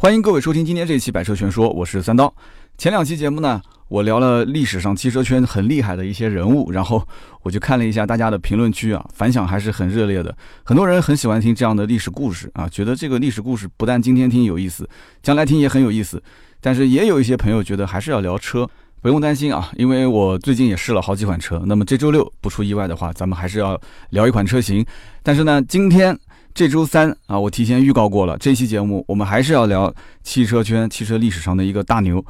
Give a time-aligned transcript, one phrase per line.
[0.00, 2.32] 欢迎各位收听今天这一期《百车全说》，我是三刀。
[2.78, 7.04] 前两期节目呢，我聊了历史上汽车圈很厉害的一些人物，然后
[7.42, 10.32] 我就看了一下大家的评论区啊，反响还是很热烈的。
[10.62, 14.88] 很多人很喜欢听这样的历史故事啊，觉得这个历史故事不但今天听有意思，
[15.20, 16.22] 将来听也很有意思。
[16.60, 18.70] 但是也有一些朋友觉得还是要聊车，
[19.02, 21.60] 不用担心啊，因为我最近也试了好几款车。
[21.66, 23.76] 那么这周六不出意外的话，咱们还是要
[24.10, 24.86] 聊一款车型。
[25.24, 26.16] 但是呢，今天。
[26.58, 32.20] 这周三啊，我提前预告过了，这期节目我们还是要聊汽车圈、汽车历史上的一个大牛。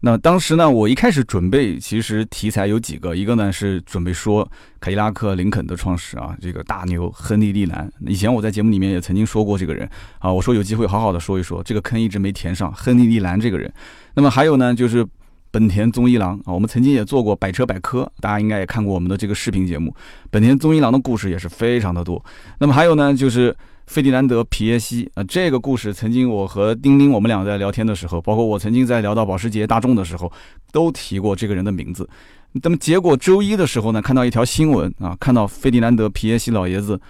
[0.00, 4.42] 那当时呢，我一开始准备，其实题材有几个，一个呢是准备说
[4.80, 7.88] 凯迪拉克、林肯的创始啊，这个大牛亨利·利兰。
[8.08, 13.72] 以前我在节目里面也曾经说过这个人啊，我说有机会好好的说一说，这个坑一直没填上，亨利·利兰这个人。
[14.14, 15.06] 那么还有呢，就是。
[15.50, 19.94] 本田宗一郎啊，我们曾经也做过百车百科，大家应该也看过我们的这个视频节目。
[20.30, 22.24] 本田宗一郎的故事也是非常的多。
[22.58, 23.54] 那么还有呢，就是
[23.86, 30.30] 费迪南德皮耶西啊，这个故事曾经我和丁丁我们俩在聊天的时候，包括我曾经在聊到保时捷大众的时候，
[30.70, 32.08] 都提过这个人的名字。
[32.52, 37.00] 那么结果周一的时候呢，看到一条新闻啊，看到费迪南德皮耶西老爷子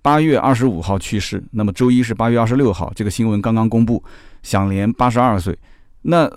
[0.00, 1.42] 八月二十五号去世。
[1.50, 4.02] 那么周一是八月二十六号，这个新闻刚刚公布，
[4.44, 5.56] 享年八十二岁。
[6.02, 6.30] 那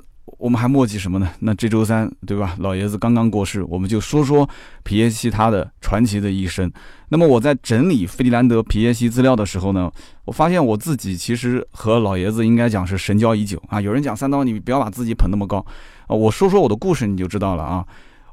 [0.43, 1.29] 我们还墨迹什么呢？
[1.39, 2.53] 那这周三，对吧？
[2.59, 4.47] 老爷子刚刚过世，我们就说说
[4.83, 6.69] 皮耶西他的传奇的一生。
[7.07, 9.89] 那么我在整理费迪兰德皮耶西资料的时候呢，
[10.25, 13.79] 我发现我自己其实和老爷子应该讲是神交已久啊。
[13.79, 15.65] 有人讲三刀，你不要把自己捧那么高
[16.07, 16.13] 啊。
[16.13, 17.85] 我说说我的故事，你就知道了啊。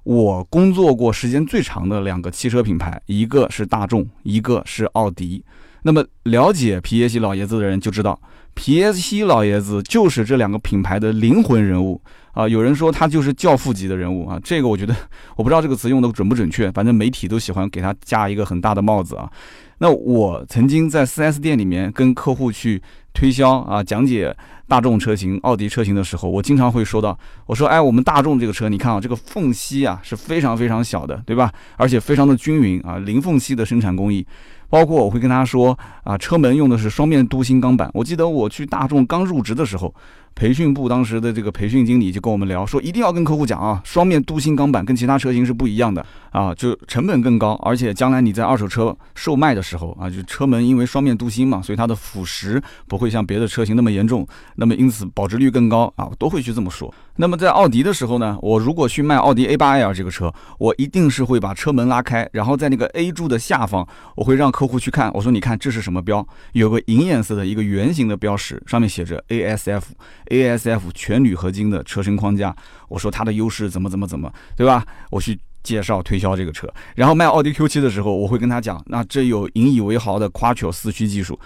[0.03, 5.45] 我工作过时间最长的两个汽车品牌，一个是大众，一个是奥迪。
[5.83, 8.21] 那么了解皮耶西老爷子的人就知道。
[8.55, 12.01] 皮耶西老爷子就是这两个品牌的灵魂人物
[12.33, 12.47] 啊！
[12.47, 14.95] 有人说他就是教父级的人物啊，这个我觉得
[15.37, 19.31] 我不知道这个词用的准不准确，反正媒体都喜欢给他加一个很大的帽子啊。
[19.79, 22.83] 那我曾经在 4S 店里面跟客户去
[23.15, 24.37] 推销啊，讲解
[24.69, 31.51] 大众车型、奥迪车型的时候，我经常会说到，我说，哎，我们大众这个车，你看啊，这个缝隙啊是非常非常小的，对吧？
[31.77, 34.27] 而且非常的均匀啊，零缝隙的生产工艺。
[34.71, 37.91] 包括我会跟他说啊，车门用的是双面镀锌钢板。
[37.93, 39.95] 我记得我去大众刚入职的时候，
[40.35, 54.27] 培训部当时的这个培训经理就跟我们聊说，一定要跟客户讲啊，双面镀锌钢板跟其他车型是不一样的啊，就成本更高，而且将来你在二手车售卖的时候啊，就车门因为双面镀锌嘛，所以它的腐蚀不会像别的车型那么严重，
[54.57, 56.93] 那么因此保值率更高啊，都会去这么说。
[57.17, 63.87] 那么在奥迪的时候呢，我如果去卖奥迪 A8L 这个车，我一定是会把车门拉开，然后在那个 A 柱的下方，
[64.17, 65.11] 我会让客户去看。
[65.13, 66.27] 我说：“你看这是什么标？
[66.53, 69.83] 有个银颜色的一个圆形的标识，上面写着 ASF
[70.31, 72.57] ASF 全铝合金的车身框架。”
[72.89, 74.85] 我说它的优势怎么怎么怎么，对吧？
[75.11, 76.67] 我去介绍推销这个车。
[76.97, 81.39] 然后卖奥迪 Q7 的时候，我会跟他讲，那这有引以为豪的 Quattro 四驱技术。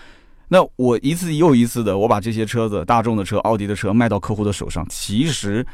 [0.48, 4.86] 那我一次又一次的，我把这些车子，大众的车、奥迪的车卖到客户的手上。
[4.88, 5.66] 其实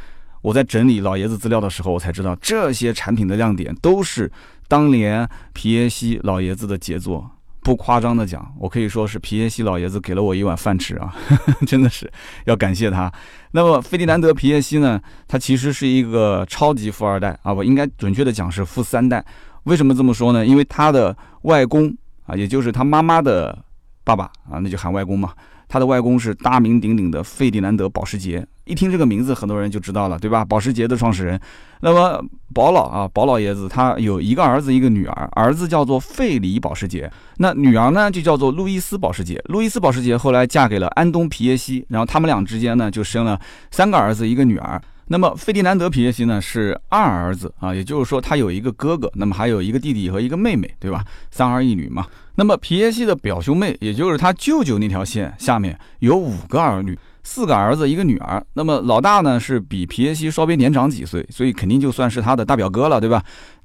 [0.43, 4.31] 我在整理老爷子资料的时候，我才知道这些产品的亮点都是
[4.69, 7.31] 当年皮耶西老爷子的杰作。
[7.63, 11.15] 不夸张的讲，我可以说是皮耶西老爷子给了我一碗饭吃啊，
[11.67, 12.11] 真的是
[12.47, 13.13] 要感谢他。
[13.53, 19.25] 那么费迪南德皮耶西呢，他其实是一个超级富二代啊，我应该准确的讲是富三代。
[19.65, 20.45] 为什么这么说呢？
[20.45, 21.95] 因为他的外公
[22.27, 23.57] 啊，也就是他妈妈的。
[24.03, 25.33] 爸爸啊，那就喊外公嘛。
[25.71, 30.45] 他的外公是大名鼎鼎的费迪南德保时捷，一听这个名字，很多人就知道了，对吧？
[30.45, 31.41] 保时捷的创始人。
[31.81, 32.21] 那么
[32.53, 39.41] 保老啊，保老爷子他有一个儿子，一个女儿，儿子叫做费里保时捷，那女儿呢就叫做路易斯保时捷。
[39.45, 44.83] 路易斯保时捷后来嫁给了安东皮耶西，然后他们俩之间呢就生了三个儿子，一个女儿。
[45.13, 51.05] 那么费迪南德皮耶西呢是二儿子啊，也就是说他有一个哥哥，那么还有一个弟弟和一个妹妹，对吧？
[51.33, 52.07] 三儿一女嘛。
[52.37, 58.41] 那么皮耶西的表兄妹，也就是他舅舅那条线下面有五个儿女，四个儿子一个女儿。
[58.55, 63.21] 那么老大呢是比皮耶西稍微年长几岁，所以肯定就算是他的大表哥了，对吧？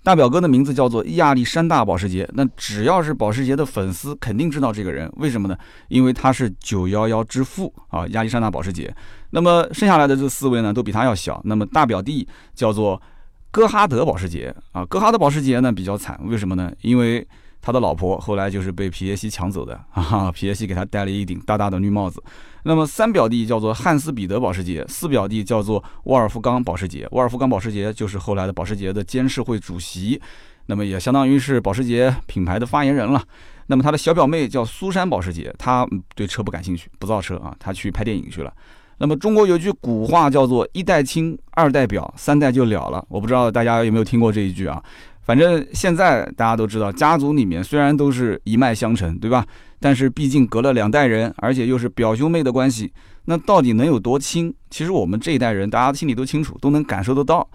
[0.06, 2.30] 大表哥的名字叫做亚历山大保时捷。
[2.34, 5.12] 那只要是保时捷的粉丝，肯定知道这个人。
[5.18, 5.58] 为什么呢？
[5.88, 8.96] 因为他是911之父啊，亚历山大保时捷。
[9.32, 11.42] 那么剩下来的这四位呢，都比他要小。
[11.46, 13.02] 那么大表弟叫做
[13.50, 16.72] 戈哈德保时捷啊，戈哈德保时捷呢比较惨，为什么呢？
[16.82, 17.28] 因为
[17.66, 22.22] 他的老婆后来就是被皮耶西抢走的啊，皮耶西给他戴了一顶大大的绿帽子。
[22.62, 27.08] 那么三表弟叫做汉斯彼得保时捷，四表弟叫做沃尔夫冈保时捷。
[27.10, 30.22] 沃尔夫冈保时捷就是后来的保时捷的监事会主席，
[30.68, 33.20] 那么也相当于是保时捷品牌的发言人了。
[33.66, 38.54] 那么他的小表妹叫苏珊保时捷，她对车不感兴趣，不造车啊，她去拍电影去了。
[39.00, 43.04] 那么中国有句古话叫做一代亲，二代表，三代就了了。
[43.10, 44.82] 我不知道大家有没有听过这一句啊？
[45.26, 49.46] 反正现在大家都知道，家族里面虽然都是一脉相承，对吧？
[49.80, 52.92] 但是毕竟隔了两代人，而且又是表兄妹的关系，
[53.26, 54.54] 那到底能有多亲？
[54.70, 57.48] 其实我们这一代人，大家心里都清楚，都能感受得到。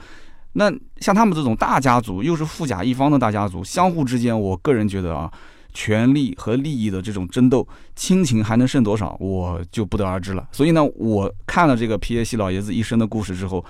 [0.53, 5.31] 那像他们这种大家族，又是富甲一方的大家族，相互之间，我个人觉得啊，
[5.73, 10.49] 权力和利益的这种争斗，亲情还能剩多少，我就不得而知了。
[10.51, 13.65] 所以呢，我看了这个皮耶西老爷子一生的故事之后，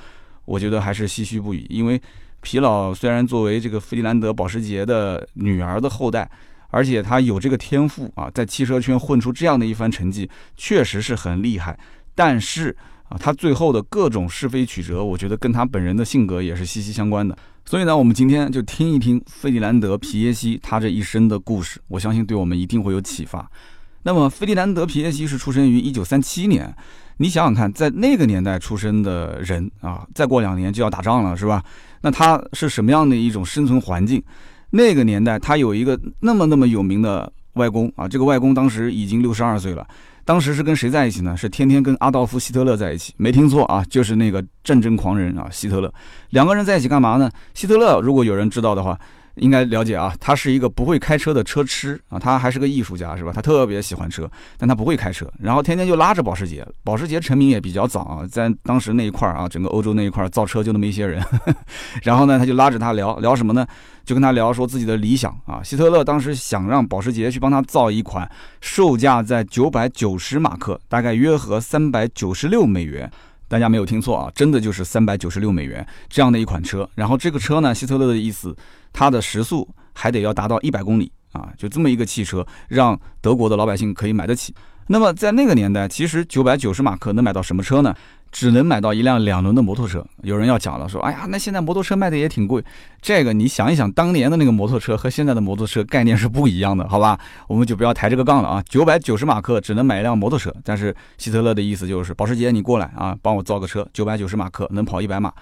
[0.47, 1.67] 我觉得还是唏嘘不已。
[1.69, 2.01] 因为
[2.41, 6.31] 皮老虽然作为这个费迪南德保时捷的女儿的后代，
[6.71, 11.79] 而且他有这个天赋啊，在汽车圈混出这样的一番成绩，确实是很厉害。
[12.15, 12.75] 但是
[13.09, 17.37] 啊，他最后的各种是非曲折，我觉得跟他本人的性格也是息息相关的。
[17.65, 23.49] 所以呢，我们今天就听一听费迪南德皮耶西他这一生的故事，我相信对我们一定会有启发。
[24.03, 26.75] 那么，费迪南德皮耶西是出生于一九三七年，
[27.19, 31.63] 你想想看，在那个年代出生的人啊，再过两年就要打仗了，是吧？
[32.03, 34.23] 那他是什么样的一种生存环境？
[34.71, 39.87] 那个年代，他有一个那么那么有名的外公啊，这个外公当时已经六十二岁了。
[40.25, 41.37] 当时是跟谁在一起呢？
[41.37, 45.93] 是天天跟阿道夫·希特勒在一起，没听错啊，就是那个战争狂人啊，希特勒。
[46.31, 47.31] 两个人在一起干嘛呢？
[47.55, 48.99] 希特勒如果有人知道的话。
[49.41, 53.33] 应该了解啊，他是一个不会开车的车痴啊，他还是个艺术家是吧？
[53.35, 56.67] 他特别喜欢车，但他不会开车，然后天天就拉着保时捷。
[56.85, 61.23] 保时捷成名也比较早啊，在当时那一块儿啊，整个欧洲那一块儿造车就那么一些人。
[62.05, 63.67] 然后呢，他就拉着他聊聊什么呢？
[64.05, 65.63] 就跟他聊说自己的理想啊。
[65.63, 73.11] 希特勒当时想让保时捷去帮他造一款售价在九百九十马克，大概约合三百九十六美元。
[73.47, 76.89] 大家没有听错啊，真的就是三百九十六美元这样的一款车。
[76.95, 78.57] 然后这个车呢，希特勒的意思，
[78.93, 84.55] 它的时速还得要达到一百公里啊，就这么一个汽车，让德国的老百姓可以买得起。
[84.87, 87.95] 那么在那个年代，其实九百九十马克能买到什么车呢？
[88.33, 90.05] 只能买到一辆两轮的摩托车。
[90.23, 92.65] 有人要讲了，说：“哎呀，那现在摩托车卖的也挺贵。”
[93.03, 97.19] 这个你想一想，当年的那个摩托车和现在的摩托车概念是不一样的，好吧？
[97.49, 98.63] 我们就不要抬这个杠了啊。
[98.69, 105.33] 九百九十马克只能买一辆摩托车，但是希特勒的意思就是，保时捷你过来啊，帮我造个车，九百九十马克能跑一百码。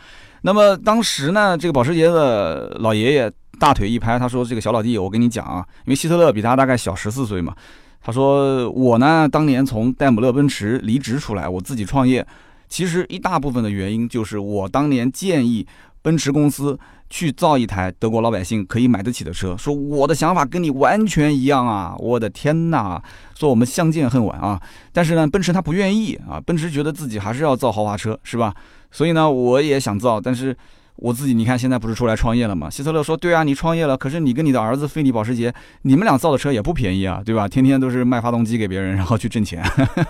[0.42, 7.54] 那么当时呢，这个保时捷的老爷爷大腿一拍，他说：“这个小老弟，我跟你讲啊，因为希特勒比他大概小十四岁嘛。”
[8.00, 12.26] 他说：“我呢，当年从戴姆勒奔驰离职出来，我自己创业。”
[12.68, 15.66] 其实一大部分的原因就是我当年建议
[16.02, 16.78] 奔驰公司
[17.10, 21.94] 去造一台德国老百姓可以买得起的车，说我的想法跟你完全一样啊！
[21.98, 23.02] 我的天哪，
[23.34, 24.60] 说我们相见恨晚啊！
[24.92, 28.54] 但是呢，奔驰他不愿意啊，奔驰觉得自己还是要造豪华车，是吧？
[28.90, 30.56] 所以呢，我也想造，但是。
[31.00, 32.68] 我自己，你看现在不是出来创业了吗？
[32.68, 37.46] 希特勒说：“对啊，你创业了，可是你跟你的儿子费利保时捷，你们俩造的车也不便宜啊，对吧？
[37.46, 39.62] 天天都是卖发动机给别人， 然后去挣钱。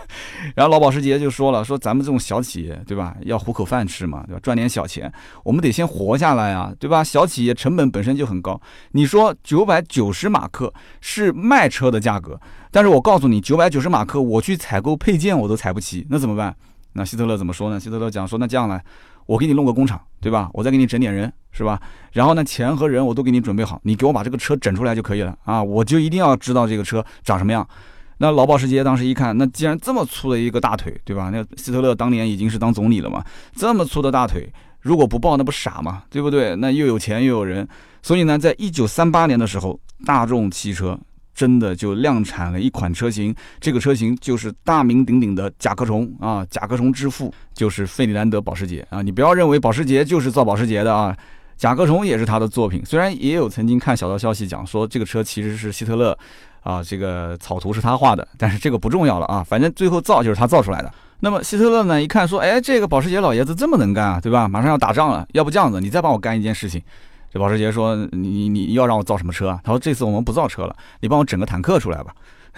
[0.57, 3.15] 然后老保时捷就说了：说咱们这种小企业，对吧？
[3.27, 4.41] 要糊口饭吃嘛，对吧？
[4.43, 5.13] 赚点小钱，
[5.45, 7.05] 我们得先活下来啊，对吧？
[7.05, 8.59] 小企业成本本身就很高。
[8.93, 12.41] 你说九百九十马克是卖车的价格，
[12.71, 16.57] 但是我告诉你，九百九十马克我去采购配件我都采不齐，那怎么办？
[16.95, 17.79] 那希特勒怎么说呢？
[17.79, 18.83] 希特勒讲说：那这样来。”
[19.29, 20.49] 我给你弄个工厂，对吧？
[20.55, 21.79] 我再给你整点人，是吧？
[22.13, 25.63] 然后呢，钱和人我都给你准备好，你给我把这个车整出来就可以了啊！
[25.63, 27.69] 我就一定要知道这个车长什么样。
[28.17, 31.29] 那老保时捷当时一看，那既然这么粗的一个大腿，对吧？
[31.31, 33.23] 那希特勒当年已经是当总理了嘛，
[33.55, 36.05] 这么粗的大腿，如果不抱那不傻吗？
[36.09, 36.57] 对不对？
[36.57, 37.69] 那又有钱又有人，
[38.01, 40.99] 所以呢，在一九三八年的时候，大众汽车。
[41.39, 49.03] 真的就量产了一款车型，这个车型就是大名鼎鼎的甲壳虫啊，甲壳虫之父就是费迪南德保时捷啊。
[49.03, 51.17] 你不要认为保时捷就是造保时捷的啊，
[51.57, 52.85] 甲壳虫也是他的作品。
[52.85, 56.19] 虽然也有曾经看小道消息讲说这个车其实是希特勒
[56.65, 60.93] 啊，这个草图是他画的，但是这个不重要了啊，反正最后造就是他造出来的。
[61.21, 64.49] 那么希特勒呢一看说，哎，这个保时捷老爷子这么能干啊，对吧？
[64.49, 66.83] 马上要打仗了，要不这样子，你再帮我干一件事情。
[67.31, 72.15] 这保时捷说：“你你要让我造什么车啊？”他说：“这次我们不造车了，你帮我整个坦克出来吧，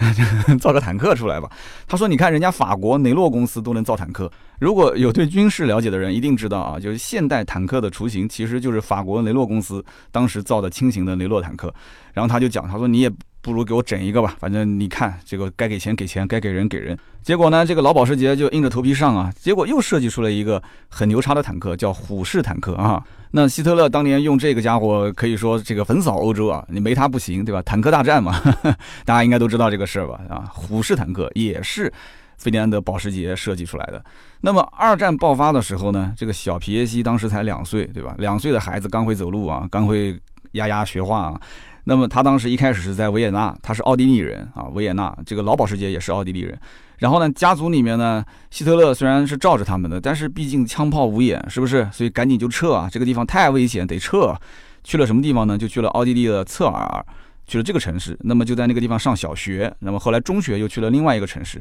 [0.59, 1.49] 造个坦克出来吧。”
[1.87, 11.73] 他说：“你看人家法国雷诺公司都能造坦克，如果有对军事了解的人一定知道啊，就是现代坦克的雏形其实就是法国雷诺公司当时造的轻型的雷诺坦克。”
[12.13, 13.11] 然后他就讲：“他说你也。”
[13.41, 16.97] 不如给我整一个吧，反正你看这个该给钱给钱，该给人给人。
[17.23, 23.03] 结果呢，这个老保时捷就硬着头皮上啊，结果又设计出了一个很牛叉的坦克，叫虎式坦克啊。
[23.33, 27.61] 那希特勒当年用这个家伙可以说这个横扫欧洲啊，你没他不行，对吧？
[27.63, 28.39] 坦克大战嘛，
[29.05, 30.19] 大家应该都知道这个事儿吧？
[30.29, 31.91] 啊，虎式坦克也是
[32.37, 34.03] 费迪南德保时捷设计出来的。
[34.41, 38.13] 那么二战爆发的时候呢，这个小皮耶西当时才两岁，对吧？
[38.17, 40.19] 两岁的孩子刚会走路啊，刚会
[40.53, 41.41] 丫丫学话啊。
[41.85, 46.57] 那么他当时一开始是在维也纳，他是奥地利人啊，维也纳这个老保时捷也是奥地利人。
[46.99, 51.89] 然后呢，家族里面呢，希特勒虽然是罩着他们的，但是毕竟枪炮无眼，是不是？
[51.91, 54.35] 所以赶紧就撤啊，这个地方太危险，得撤。
[54.83, 55.57] 去了什么地方呢？
[55.57, 57.03] 就去了奥地利的侧尔，
[57.47, 58.17] 去了这个城市。
[58.21, 59.71] 那么就在那个地方上小学。
[59.79, 61.59] 那么后来中学又去了另外一个城市。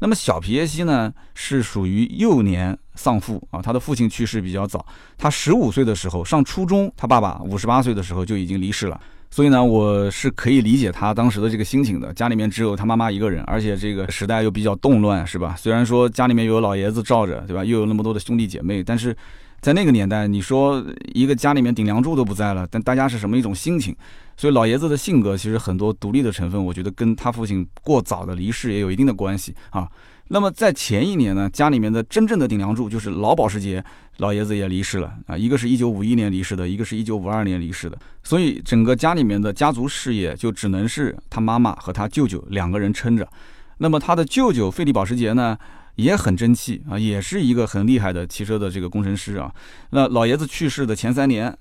[0.00, 4.84] 那么小皮耶西呢，是属于幼年丧父啊，他的父亲去世比较早，
[5.16, 9.00] 他十五岁的时候上初中，他爸爸五十八岁的时候就已经离世了。
[9.32, 12.12] 所以呢，我是可以理解他当时的这个心情的。
[12.12, 15.56] 家里面只有他妈妈一个人，而且这个时代又比较动乱，是吧？
[15.56, 17.64] 虽然说家里面有老爷子罩着，对吧？
[17.64, 19.16] 又有那么多的兄弟姐妹，但是
[19.62, 20.84] 在那个年代，你说
[21.14, 23.96] 一个家里面顶梁柱都不在了，但大家是什么一种心情？
[24.36, 29.88] 所以老爷子的性格其实很多独立的成分，我觉得跟他父亲过早的离世也有一定的关系啊。
[30.28, 33.82] 那么在前一年呢，家里面的真正的顶梁柱就是老保时捷
[34.18, 43.28] 老爷子也离世了啊，一个是一九五一年离世的，一个是一九五二年离世的，所以整个家里面的家族事业就只能是他妈妈和他舅舅两个人撑着。
[43.78, 45.56] 那么他的舅舅费利保时捷呢
[45.96, 49.52] 也很争气啊，也是一个很厉害的汽车的这个工程师啊。
[49.90, 51.56] 那老爷子去世的前三年。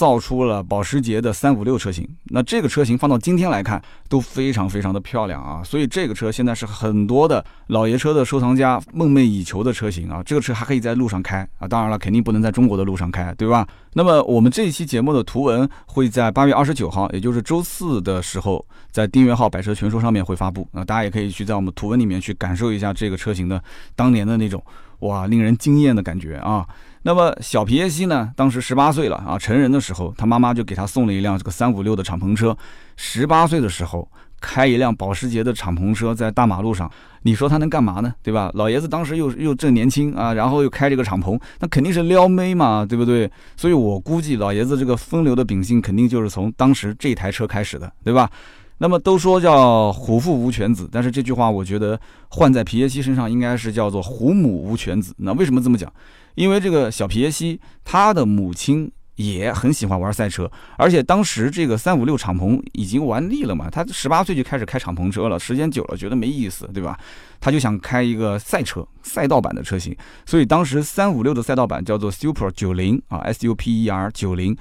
[0.00, 13.68] 造出了保时捷的三五六车型，那这个车型放到今天来看都非常非常的漂亮啊，所以这个车现在是很多的老爷车的收藏家梦寐以求的车型啊，这个车还可以在路上开啊，当然了，肯定不能在中国的路上开，对吧？
[13.94, 23.60] 那么我们这一期节目的图文会在八月二十九号，也就是周四的时候，在订阅号“百车全说”上面会发布啊，大家也可以去在我们图文里面去感受一下这个车型的
[23.96, 24.62] 当年的那种
[25.00, 26.64] 哇令人惊艳的感觉啊。
[27.02, 28.30] 那么小皮耶西呢？
[28.36, 32.56] 当时十八岁了啊，成人的时候，他妈妈就给他送了一辆这个三五六的敞篷车。
[32.96, 34.06] 十八岁的时候，
[34.40, 36.90] 开一辆保时捷的敞篷车在大马路上，
[37.22, 38.12] 你说他能干嘛呢？
[38.22, 38.50] 对吧？
[38.54, 43.30] 老爷子当时又又正年轻啊，然后又开这个敞篷，那肯定是撩妹嘛，对不对？
[43.56, 48.30] 所以我估计老爷子这个风流的秉性，肯定就是从当时这台车开始的，对吧？
[48.78, 55.12] 那么都说叫虎父无犬子，但是这句话我觉得换在皮耶西身上，应该是叫做虎母无犬子。
[55.18, 55.92] 那为什么这么讲？
[56.34, 66.98] 因为这个小皮耶西，他的母亲也很喜欢玩赛车，而且当时这个三五六敞篷已经玩腻了嘛，他十八岁就开始开敞篷车了，时间久了觉得没意思，对吧？
[67.38, 74.56] 他就想开一个赛车赛道版的车型，所以当时三五六的赛道版叫做 Super 九零啊，S U P E R 九零。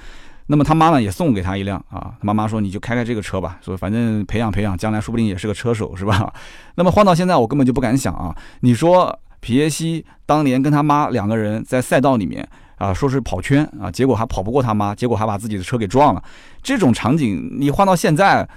[0.48, 6.34] 那么他妈呢也送给他一辆啊，他妈妈说你就开开这个车吧，说反正培养培养，将来说不定也是个车手，是吧？
[6.76, 9.18] 那么换到现在，我根本就不敢想啊，你说。
[9.42, 12.46] 皮耶西当年跟他妈两个人在赛道里面
[12.80, 16.24] 啊，说是跑圈啊，结果还跑不过他妈，结果还把自己的车给撞了。
[16.64, 18.48] 这种场景你换到现在，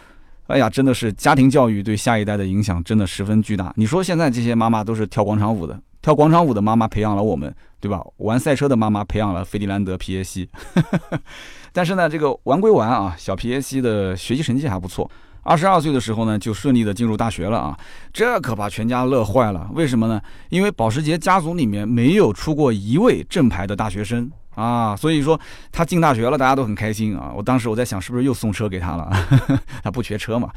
[0.47, 3.73] 哎呀，真的是家庭教育对下一代的影响真的十分巨大。
[3.77, 8.01] 你说现在这些妈妈都是跳广场舞的，跳广场舞的妈妈培养了我们，对吧？
[8.19, 10.49] 玩赛车的妈妈培养了费迪兰德皮耶西。
[11.75, 15.11] 但是呢，这个玩归玩啊，小皮耶西的学习成绩还不错。
[15.43, 17.77] 二十二岁的时候呢，就顺利的进入大学了啊，
[18.13, 19.69] 这可把全家乐坏了。
[19.73, 20.21] 为什么呢？
[20.51, 25.39] 因为保时捷家族里面没有出过一位正牌的大学生啊，所以说
[25.71, 27.33] 他进大学了，大家都很开心啊。
[27.35, 29.11] 我当时我在想，是不是又送车给他了？
[29.83, 30.49] 他不缺车嘛。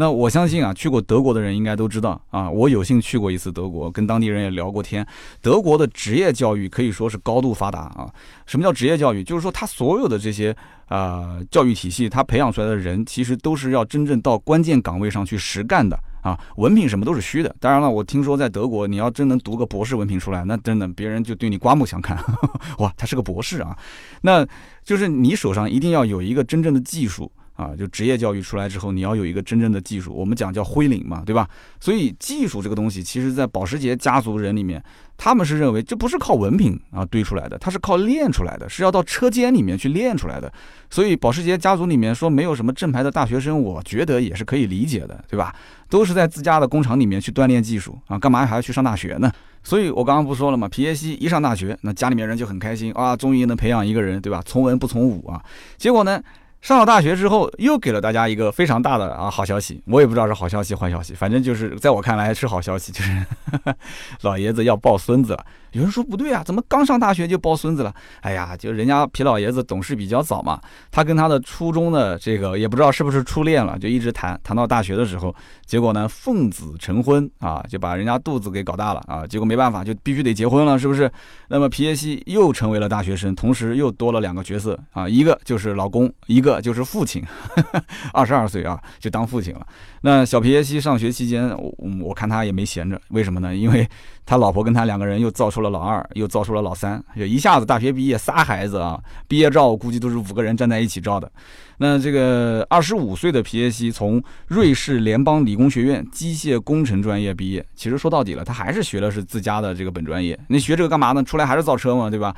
[0.00, 2.48] 那我相信啊，去过德国的人应该都知道啊。
[2.48, 5.04] 我有幸去过一次德国，跟当地人也聊过天。
[5.42, 8.08] 德国的职业教育可以说是高度发达啊。
[8.46, 9.24] 什么叫职业教育？
[9.24, 10.54] 就是说他所有的这些
[10.86, 16.38] 啊教育体系，他培养出来的人，其实都是要真正到关键岗位上去实干的啊。
[16.58, 17.52] 文凭什么都是虚的。
[17.58, 22.16] 当然了，我听说在德国，你要真能读个博士文凭出来，那真的别人就对你刮目相看。
[22.78, 23.76] 哇，他是个博士啊！
[24.22, 24.46] 那
[24.84, 27.32] 就是你手上一定要有一个真正的技术。
[27.58, 31.48] 啊，就职业教育出来之后，你要有一个真正的技术，我们讲叫灰领嘛，对吧？
[31.80, 34.80] 所以技术这个东西，其实在保时捷家族人里面，
[35.16, 40.52] 他们是认为这不是靠文凭啊堆出来的，它是靠练出来的，是要到车间里面去练出来的。
[40.88, 45.52] 所以保时捷家族里面说没有什么正牌的大学生，我觉得也是可以理解的，对吧？
[45.90, 49.32] 都是在自家的工厂里面去锻炼技术啊，干嘛还要去上大学呢？
[49.64, 50.68] 所以我刚刚不说了吗？
[50.68, 54.40] 皮耶西一上大学，那家里面人就很开心啊，终于能培养一个人，对吧？
[54.46, 55.42] 从文不从武啊，
[55.76, 56.22] 结果呢？
[56.60, 63.24] 上了大学之后，又给了大家一个非常大的啊好消息，我也不知道是好消息坏消息，反正就是在我看来是好消息，就是
[64.22, 65.46] 老爷子要抱孙子了。
[65.72, 67.94] 有人说不对啊，怎么刚上大学就抱孙子了？
[68.20, 70.60] 哎呀，就人家皮老爷子懂事比较早嘛，
[70.90, 75.34] 他跟他的初中的这个也不知道是不是初恋了，就一直谈谈到大学的时候，
[75.66, 81.10] 结果呢奉子成婚啊，就把人家肚子给搞大了啊，结果没办法就必须得结婚了，是不是？
[81.48, 87.22] 那么皮耶西又成为了大学生，同时又多了两个角色啊，一个就是老公，一个就是父亲，
[88.12, 89.66] 二十二岁啊就当父亲了。
[90.02, 93.54] 那小皮耶西上学期间，我我看他也没闲着，为什么呢？
[93.54, 93.88] 因为
[94.28, 99.00] 他老婆跟他两个人又造出了老二，又造出了老三，就一下子大学毕业仨孩子啊！
[99.26, 101.32] 毕业照我估计都是五个人站在一起照的。
[101.78, 110.38] 那这个二十五岁的皮耶西从瑞士联邦理工学院机械工程专业毕业，其实说到底了，他还是学的是自家的这个本专业。
[110.48, 111.24] 那学这个干嘛呢？
[111.24, 112.36] 出来还是造车嘛，对吧？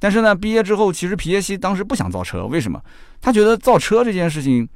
[0.00, 2.82] 但是呢，毕业之后，其实皮耶西当时不想造车，为什么？
[3.20, 4.68] 他觉得造车这件事情。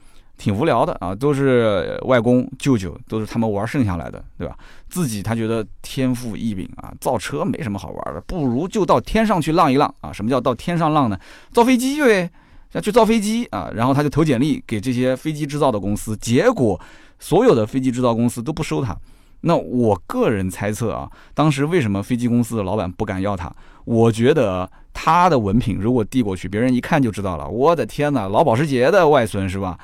[0.43, 4.59] 挺无聊的啊，都是外公舅舅，都是他们玩剩下来的，对吧？
[4.91, 10.13] 自己他觉得天赋异禀啊，造车没什么好玩的，不如就到天上去浪一浪啊！
[10.13, 11.17] 什么叫到天上浪呢？
[11.53, 12.29] 造飞机呗，
[12.73, 13.71] 要去造飞机啊！
[13.73, 16.81] 然后他就投简历给这些飞机制造的公司，结果
[17.21, 18.97] 所有的飞机制造公司都不收他。
[19.43, 23.49] 那我个人猜测啊，当时为什么飞机公司的老板不敢要他？
[23.85, 27.47] 我觉得他的文凭如果递过去，别人一看就知道了。
[27.47, 29.79] 我的天哪，老保时捷的外孙是吧？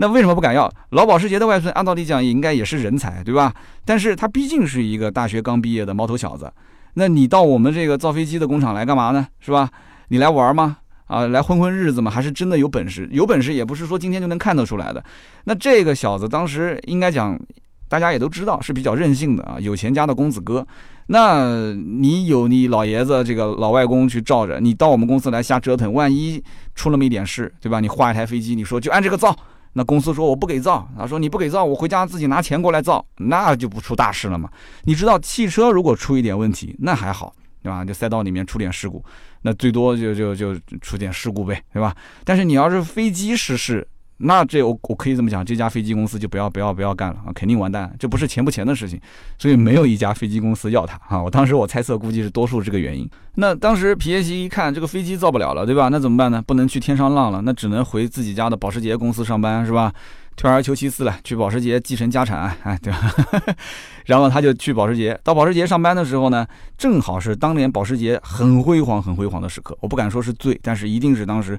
[0.00, 1.70] 那为什么不敢要老保时捷的外孙？
[1.74, 3.52] 按道理讲也应该也是人才，对吧？
[3.84, 6.50] 但是他毕竟是一个大学刚毕业的毛头小子。
[6.94, 9.28] 那你到我们这个造飞机的工厂来干嘛呢？
[9.40, 9.68] 是吧？
[10.08, 10.78] 你来玩吗？
[11.06, 12.10] 啊，来混混日子吗？
[12.10, 13.06] 还是真的有本事？
[13.12, 15.04] 有本事也不是说今天就能看得出来的。
[15.44, 17.38] 那这个小子当时应该讲，
[17.86, 20.66] 大家也都知道是比较任性的啊，有钱家的公子哥。
[21.08, 26.42] 那你有你老爷子这个老外公去罩着，你到我们公司来瞎折腾，万一
[26.74, 27.80] 出那么一点事，对吧？
[27.80, 29.36] 你画一台飞机，你说就按这个造。
[29.72, 34.50] 那公司说我不给造，他说你不给造，我回家自己拿钱过来造，那就不出大事了嘛。
[34.84, 37.84] 你知道汽车如果出一点问题，那还好，对吧？
[37.84, 39.04] 就赛道里面出点事故，
[39.42, 41.94] 那最多就就就出点事故呗，对吧？
[42.24, 43.86] 但是你要是飞机失事，
[44.22, 47.90] 那这我我可以这么讲，这家飞机公司就不要不要不要干了啊，肯定完蛋。
[47.98, 49.00] 这不是钱不钱的事情，
[49.38, 51.22] 所以没有一家飞机公司要他啊。
[51.22, 53.08] 我当时我猜测估计是多数这个原因。
[53.36, 55.88] 那当时皮耶西一看这个飞机造不了了，对吧？
[55.88, 56.42] 那怎么办呢？
[56.46, 59.92] 不能去天上浪了，那只能回自己家的保时捷公司上班，是吧？
[60.36, 63.12] 退而求其次了，去保时捷继承家产，哎，对吧？
[64.04, 66.46] 然后他就去保时捷，到保时捷上班的时候呢，
[66.76, 69.76] 正好是当年保时捷很辉煌、很辉煌的时刻。
[69.80, 71.58] 我不敢说是最，但是一定是当时。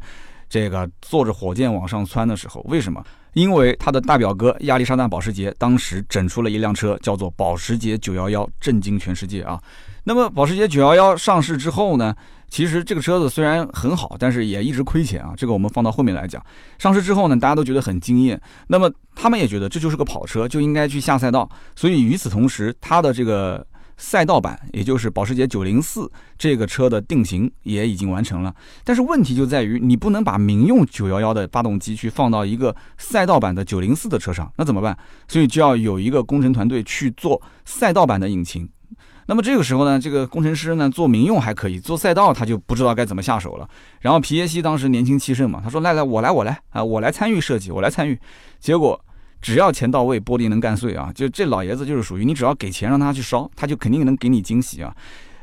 [0.52, 3.02] 这个坐着火箭往上窜的时候，为什么？
[3.32, 9.58] 因为他的大表哥亚历山大保时捷当时整出了一辆车，叫做保时捷911，震惊全世界啊！
[10.04, 12.14] 那么保时捷911上市之后呢，
[12.50, 15.34] 其实这个车子虽然很好，但是也一直亏钱啊。
[15.38, 16.46] 这个我们放到后面来讲。
[16.78, 21.50] 上市之后呢，大家都觉得很惊艳，那么他们也觉得这就是个跑车，就应该去下赛道。
[21.78, 23.66] 所以与此同时，它的这个。
[24.04, 28.52] 赛道版，也就是保时捷904这个车的定型也已经完成了，
[28.84, 34.98] 但是问题就在于你不能把民用911的发动机去放到一个赛道版的904的车上，那怎么办？
[35.28, 38.68] 所以就要有一个工程团队去做赛道版的引擎。
[39.28, 43.70] 那么这个时候呢，这个工程师呢做民用还可以，做赛道他就不知道该怎么下手了。
[44.00, 48.20] 然后皮耶西当时年轻气盛嘛，他说：“来来，我来我来啊，我来参与设计，我来参与。”
[48.60, 49.00] 结果。
[49.42, 51.12] 只要钱到位，玻璃能干碎啊！
[51.16, 54.96] 就这老爷子就是属于你，只要给钱让他去烧，他就肯定能给你惊喜啊！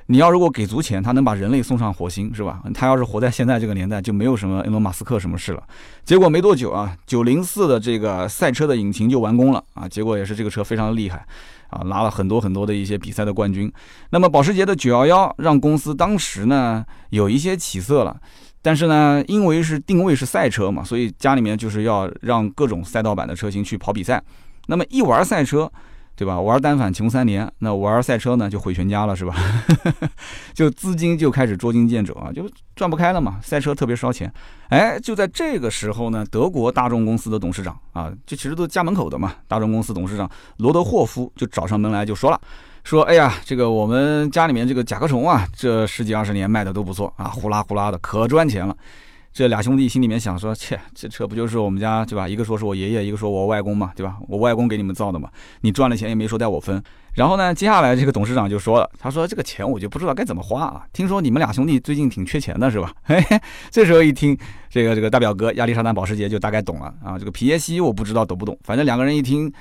[0.06, 2.62] 你要如果给足钱，他能把人类送上火星，是吧？
[2.72, 5.62] 他要是活在现在这个年代，就没有什么埃隆·马斯克什么事了。
[6.04, 9.86] 结果没多久啊，九零四的这个赛车的引擎就完工了啊！
[9.86, 11.26] 结果也是这个车非常的厉害
[11.68, 13.70] 啊，拿了很多很多的一些比赛的冠军。
[14.10, 18.18] 那么保时捷的九幺幺让公司当时呢有一些起色了。
[18.60, 24.22] 但是呢，因为是定位是赛车嘛，所以家里面就是要让各种赛道版的车型去跑比赛。
[24.66, 25.70] 那么一玩赛车，
[26.14, 26.38] 对吧？
[26.38, 29.34] 玩单反穷三年，那玩赛车呢就毁全家了，是吧？
[30.52, 33.38] 就资金就开始捉襟见肘啊，就转不开了嘛。
[33.40, 34.30] 赛车特别烧钱。
[34.68, 39.34] 哎，就在这个时候呢，德国大众公司的董事长啊，这其实都是家门口的嘛。
[39.46, 42.40] 大众公司董事长罗德霍夫就找上门来就说了。
[42.88, 48.74] 说，哎呀，这个我们家里面这个甲壳虫啊，这十几二十年卖的都不错啊，呼啦呼啦的，可赚钱了。
[49.30, 52.26] 这俩兄弟心里面想说，切，这车不就是我们家对吧？
[52.26, 54.16] 一个说是我爷爷，一个说我外公嘛，对吧？
[54.26, 55.28] 我外公给你们造的嘛，
[55.60, 56.82] 你赚了钱也没说带我分。
[57.12, 60.82] 然后呢，接下来这个董事长就说了，他说这个钱我就不知道该怎么花啊。
[60.94, 62.90] 听说你们俩兄弟最近挺缺钱的是吧？
[63.04, 63.38] 嘿嘿，
[63.70, 64.34] 这时候一听，
[64.70, 67.18] 这个这个大表哥亚历山大保时捷就大概懂了啊。
[67.18, 69.52] 这个皮耶西我不知道懂不懂，反正两个人一听。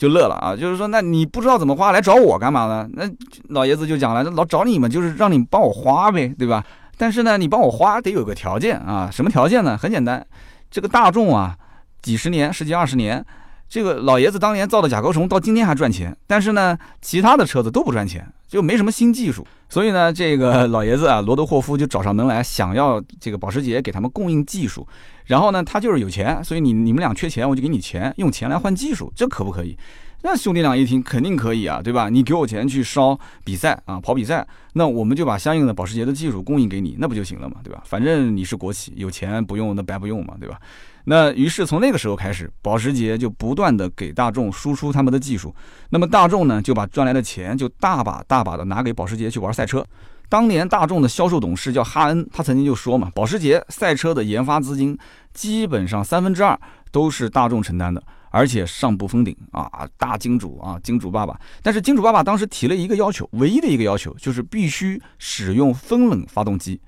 [0.00, 2.88] 就乐了啊，就是说，那你不知道怎么花，来找我干嘛呢？
[2.94, 3.04] 那
[3.50, 6.64] 老爷子就讲了，老找你们就是让你帮我花呗，对吧？
[6.96, 9.76] 但是呢，你帮我花得有个条件啊，什么条件呢？
[9.76, 10.26] 很简单，
[10.70, 11.54] 这个大众啊，
[12.00, 13.22] 几十年、十几二十年，
[13.70, 19.46] 这个老爷子当年造的甲壳虫到今天还赚钱，但是呢，其他的车子都不赚钱，就没什么新技术。
[19.68, 24.84] 所以呢，这个老爷子啊，罗德霍夫就找上门来，想要这个保时捷给他们供应技术。
[25.26, 29.78] 然后呢，他就是有钱，所以你你们俩缺钱，我就给你钱，用钱来换技术，这可不可以？
[30.22, 32.08] 那兄弟俩一听，肯定可以啊，对吧？
[32.08, 37.82] 你给我钱去烧比赛啊，跑比赛，那我们就把相应的保时捷的技术供应给你，那不就行了嘛，对吧？
[37.86, 40.60] 反正你是国企，有钱不用那白不用嘛，对吧？
[41.04, 45.54] 那于是从那个时候开始，保时捷就不断的给大众输出他们的技术，
[45.88, 49.84] 那么大众呢就把赚来的钱就大把大把的拿给保时捷去玩赛车。
[50.28, 54.96] 当年大众的销售董事叫哈恩，他曾经就说嘛，保时捷赛车的研发资金
[55.32, 56.56] 基本上三分之二
[56.92, 61.38] 都是大众承担的，而且上不封顶啊，大金主啊，金主爸爸。
[61.62, 66.80] 但是金主爸爸当时提了一个要求，唯一的一个要求就是必须使用风冷发动机。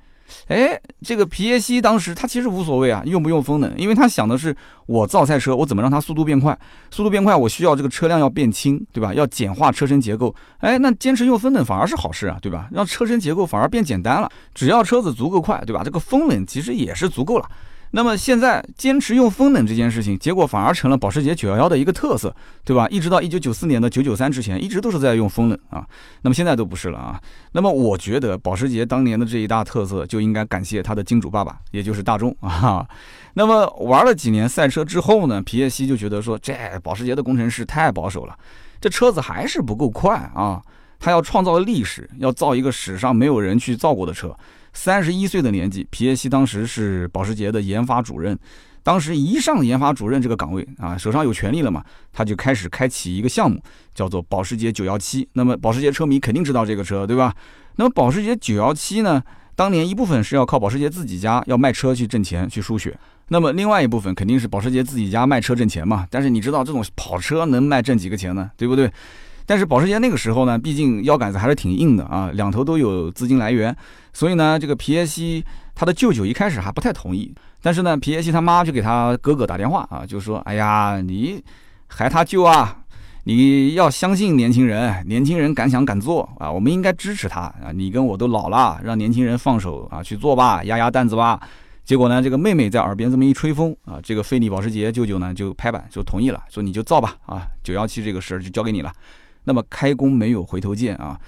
[0.46, 6.59] 哎，这个皮耶希当时他其实无所谓啊，用不用风冷，因为他想的是我造赛车，我怎么让它速度变快？
[6.90, 9.12] 速度变快，我需要这个车辆要变轻，对吧？
[9.12, 10.35] 要简化车身结构。
[10.59, 12.68] 哎，那坚持用风冷反而是好事啊，对吧？
[12.72, 15.83] 让车身结构反而变简单了，只要车子足够快，对吧？
[15.85, 17.46] 这个风冷其实也是足够了。
[17.94, 22.88] 那么现在坚持用风冷这件事情，结果反而成了保时捷911的一个特色，对吧？
[22.88, 25.87] 一直到1994年的993之前，一直都是在用风冷啊。
[26.22, 27.20] 那么现在都不是了啊。
[27.52, 32.87] 那么我觉得保时捷当年的这一大特色，就应该感谢他的金主爸爸，也就是大众啊。
[33.35, 38.35] 那么玩了几年赛车之后呢，皮耶希就觉得说，这保时捷的工程师太保守了，
[38.81, 40.62] 这车子还是不够快啊。
[40.98, 44.35] 他要创造历史，要造一个史上没有人去造过的车。
[44.72, 48.38] 三十一岁的年纪，皮耶希当时是保时捷的研发主任。
[48.85, 53.62] 当时一上研发主任这个岗位啊，手上有权利了嘛，他就开始开启一个项目，
[53.94, 55.28] 叫做保时捷917。
[55.35, 57.32] 那么保时捷车迷肯定知道这个车，对吧？
[57.76, 59.22] 那么保时捷917呢，
[59.54, 66.04] 当年一部分是要靠保时捷自己家要卖车去挣钱去输血，那么另外一部分肯定是保时捷自己家卖车挣钱嘛。
[66.11, 68.50] 但是你知道这种跑车能卖挣几个钱呢？
[68.56, 68.90] 对不对？
[69.52, 73.76] 但是保时捷那个时候呢，毕竟腰杆子还是挺硬的啊，两头都有资金来源，
[74.10, 77.30] 所以呢，这个皮耶西他的舅舅一开始还不太同意。
[77.60, 81.44] 但是呢，皮耶西他妈就给他哥哥打电话啊，就说：“哎呀，你
[81.86, 82.78] 还他舅啊，
[83.24, 87.70] 你要相信年轻人，年轻人敢想敢做啊，我们应该支持他啊。
[87.74, 91.38] 你跟我都老了，让年轻人放手啊去做吧，压压担子吧。”
[91.84, 98.90] 结果呢，这个妹妹在耳边这么一吹风啊，这个费利保时捷舅舅呢就拍板就同意了，说你就造吧啊，九幺七这个事儿就交给你了。
[99.44, 101.18] 那么开工没有回头箭啊！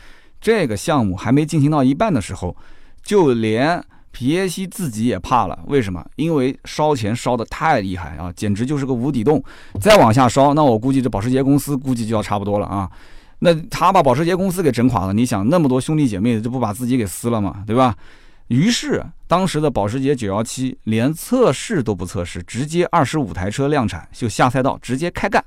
[0.41, 2.55] 这个项目还没进行到一半的时候，
[3.03, 5.59] 就连皮耶西自己也怕了。
[5.67, 6.05] 为什么？
[6.17, 9.43] 因为烧钱烧得太厉害啊，简直就是个无底洞。
[9.81, 12.91] 再往下烧，那我估计这保时捷公司估计就要差不多了啊。
[13.41, 17.65] 那他把保时捷公司给整垮了，你想那么多兄弟姐妹，这不把自己给撕了吗？
[17.67, 17.97] 对吧？
[18.49, 25.43] 于是当时的保时捷917连测试都不测试，直接二十五台车量产就下赛道直接开干。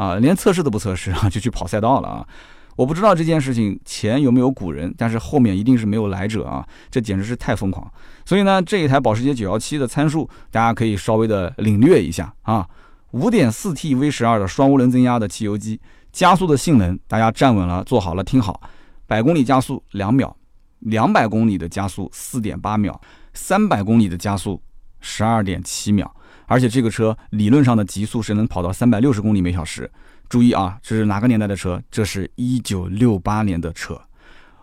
[0.00, 2.26] 啊，连测试都不测试 啊，就去跑赛道了啊！
[2.74, 6.66] 我不知道这件事情前有没有古人，但是后面一定是没有来者啊！
[6.90, 7.86] 这简直是太疯狂。
[8.24, 12.66] 所以呢，这一台保时捷917的参数，大家可以稍微的领略一下啊。
[13.12, 15.78] 5.4T V12 的双涡轮增压的汽油机，
[16.10, 18.58] 加速的性能，大家站稳了，坐好了，听好，
[19.06, 20.34] 百公里加速两秒，
[20.78, 22.98] 两百公里的加速4.8秒，
[23.34, 24.62] 三百公里的加速
[25.02, 26.14] 12.7秒。
[26.50, 29.88] 而且这个车理论上的极速是能跑到三百六十公里每小时。
[30.28, 31.80] 注意啊，这是哪个年代的车？
[31.92, 34.00] 这是一九六八年的车。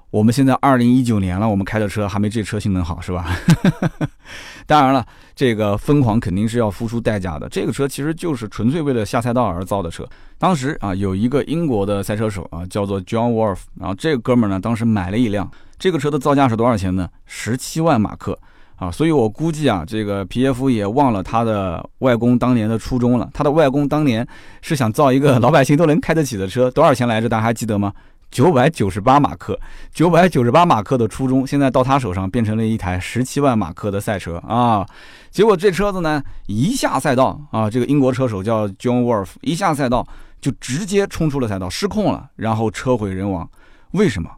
[0.09, 3.25] 我们现在二零一九年了，我们开的车还没这车性能好，是吧？
[4.67, 7.47] 当然了，这个疯狂肯定是要付出代价的。
[7.47, 10.05] 这个车其实就是纯粹为了下赛道而造的车。
[10.37, 17.09] 当时啊，有一个英国的赛车手啊，叫做 John Wolf，然后这个哥们儿呢，当时买了一辆这个车的造价是多少钱呢？
[17.25, 18.37] 十七万马克。
[18.77, 23.29] 啊，所以我估计啊，这个皮耶夫也忘了他的外公当年的初衷了。
[23.33, 24.25] 他的外公当年
[24.61, 27.27] 是想造一个老百姓都能开得起的车，多少钱来着？
[27.27, 27.91] 大家还记得吗？
[28.29, 29.57] 九百九十八马克，
[29.93, 34.85] 九百九十八马克的初衷，现在到他手上变成了一台十七万马克的赛车啊！
[35.31, 40.05] 结果这车子呢，一下赛道啊，这个英国车手叫 John Wolf，一下赛道
[40.41, 43.49] 就直接冲出了赛道，失控了，然后车毁人亡。
[43.91, 44.29] 为什么？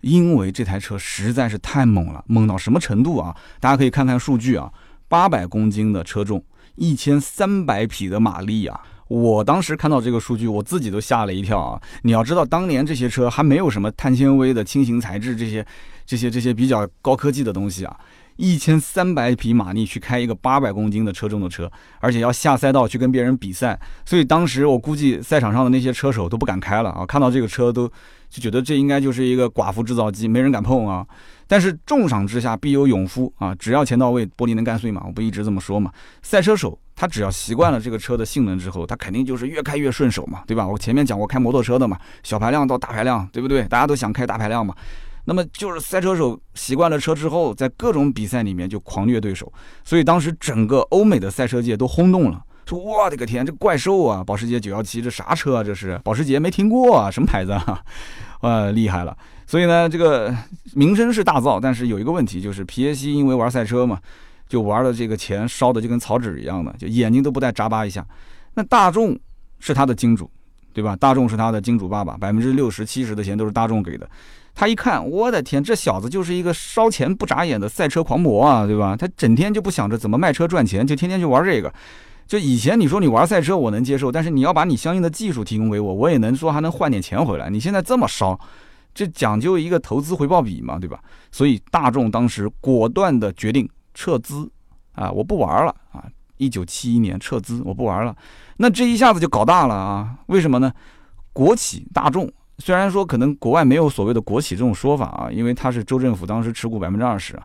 [0.00, 3.36] 因为这台车实在是太猛了，猛到什么程度啊？
[3.60, 4.70] 大家可以看看数据啊，
[5.08, 6.42] 八百公斤的车重，
[6.76, 8.80] 一千三百匹的马力啊！
[9.08, 11.82] 我当时看到这个数据，我自己都吓了一跳啊！
[12.02, 15.66] 你要知道，当年这些车还没有什么碳纤维的轻型材质，这些、
[16.06, 17.96] 这些、这些比较高科技的东西啊。
[18.36, 27.04] 一千三百匹马力去开一个八百公斤的车重的车，而且要下赛道去跟别人比赛，所以当时我估计赛场上的那些车手都不敢开了啊！
[27.04, 27.90] 看到这个车都
[28.30, 31.04] 就觉得这应该就是一个寡妇制造机，没人敢碰啊！
[31.48, 33.52] 但是重赏之下必有勇夫啊！
[33.56, 35.02] 只要钱到位，玻璃能干碎嘛？
[35.04, 35.92] 我不一直这么说嘛？
[36.22, 40.66] 赛车手他只要习惯了这个车的性能之后，他肯定就是越开越顺手嘛，对吧？
[40.66, 43.64] 我前面讲过开摩托车的嘛，小排量到大排量，对不对？
[43.64, 44.74] 大家都想开大排量嘛。
[45.24, 49.52] 那么就是赛车手习惯了车之后，在各种比赛里面就狂虐对手，
[49.84, 52.42] 所以当时整个欧美的赛车界都轰动了，
[52.78, 55.64] 我的个天，这怪兽啊，保时捷917这啥车啊？
[55.64, 57.82] 这是保时捷没听过啊，什么牌子啊？
[58.42, 59.16] 呃，厉害了。
[59.46, 60.34] 所以呢，这个
[60.74, 63.98] 名声是大造，但是有一个问题就是皮耶西因为玩赛车嘛，
[64.48, 68.06] 就玩的这个钱烧的就跟草纸一样的，就眼睛都不带眨巴一下。
[68.54, 69.18] 那大众
[69.58, 70.30] 是他的金主，
[70.72, 70.94] 对吧？
[70.96, 74.08] 大众是他的金主爸爸，百分之六十七十的钱都是大众给的。
[74.54, 78.96] 他一看，我的天，这小子就是一个烧钱不眨眼的赛车狂魔啊，对吧？
[78.96, 81.72] 他整天就不想着怎么卖车赚钱，就天天去玩这个。
[82.30, 87.50] 就以前你说你玩赛车我能接受，但是你要把你相应的技术提供给我，我也能说还能换点钱回来。
[87.50, 88.38] 你现在这么烧，
[88.94, 91.00] 这讲究一个投资回报比嘛，对吧？
[91.32, 94.48] 所以大众当时果断的决定撤资
[94.92, 96.04] 啊，我不玩了啊！
[96.36, 98.16] 一九七一年撤资，我不玩了。
[98.58, 100.14] 那这一下子就搞大了啊？
[100.26, 100.72] 为什么呢？
[101.32, 107.36] 国企大众虽然说可能国外没有所谓的国企这种说法啊，因为它是州政府当时持股百分之二十，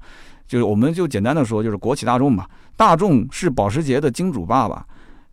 [0.47, 2.45] 就是我们就简单的说，就是国企大众嘛。
[2.77, 4.85] 大众是保时捷的金主爸爸。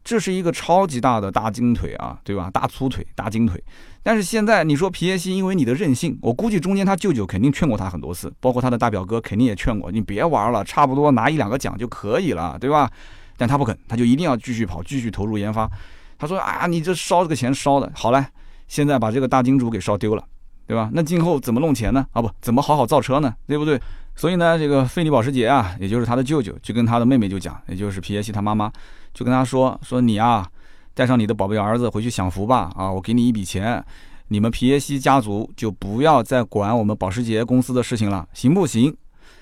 [0.05, 2.51] 这是一个超级大的大金腿啊，对吧？
[2.53, 3.63] 大粗腿、大金腿。
[4.03, 12.91] 但是现在你说皮耶希因为你的任性，我估计中间他舅舅肯定劝过他很多次，包括他的大表哥肯定也劝过你别玩了，差不多拿一两个奖就可以了，对吧？
[13.37, 15.71] 但他不肯，他就一定要继续跑，继续投入研发。
[16.19, 18.27] 他说啊，你这烧这个钱烧的好嘞，
[18.67, 20.25] 现在把这个大金主给烧丢了，
[20.67, 20.91] 对吧？
[20.93, 22.05] 那今后怎么弄钱呢？
[22.11, 23.33] 啊不，怎么好好造车呢？
[23.47, 23.81] 对不对？
[24.23, 28.71] 所以呢，这个费尼保时捷啊，也就是他的舅舅，就跟他的妹妹就讲，也就是皮耶希他妈妈。
[29.13, 30.49] 就跟他说说你啊，
[30.95, 32.89] 带上你的宝贝儿子回去享福吧啊！
[32.89, 33.85] 我给你一笔钱，
[34.29, 38.97] 你们皮耶西家族就不要再管我们保时捷公司的事情了，行不行？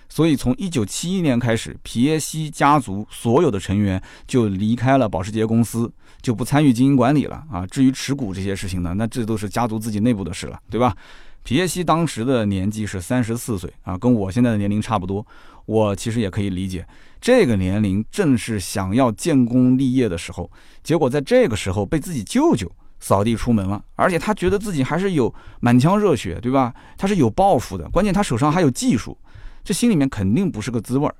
[0.09, 7.67] 所以从一九七一年开始，皮耶西家族所有的成员就离开了保时捷公司，就不参与经营管理了啊。
[7.67, 10.97] 至于持股这些事情呢，那这都是家族自己内部的事了，对吧？
[11.43, 15.27] 皮耶西当时的年纪是三十四岁啊，跟我现在的年龄差不多。
[15.67, 16.85] 我其实也可以理解。
[17.21, 20.51] 这个年龄正是想要建功立业的时候，
[20.83, 26.75] 结果在这个时候被自己舅舅扫地出门了，而且他觉得自己还是有满腔热血，对吧？
[26.97, 29.17] 他是有抱负的，关键他手上还有技术，
[29.63, 31.15] 这心里面肯定不是个滋味儿。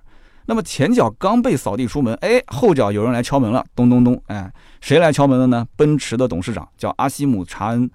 [0.47, 5.67] 那么前脚刚被扫地出门，哎，后脚有人来敲门了，咚咚咚，哎，谁来敲门了呢？
[5.77, 7.89] 奔驰的董事长叫阿西姆查恩，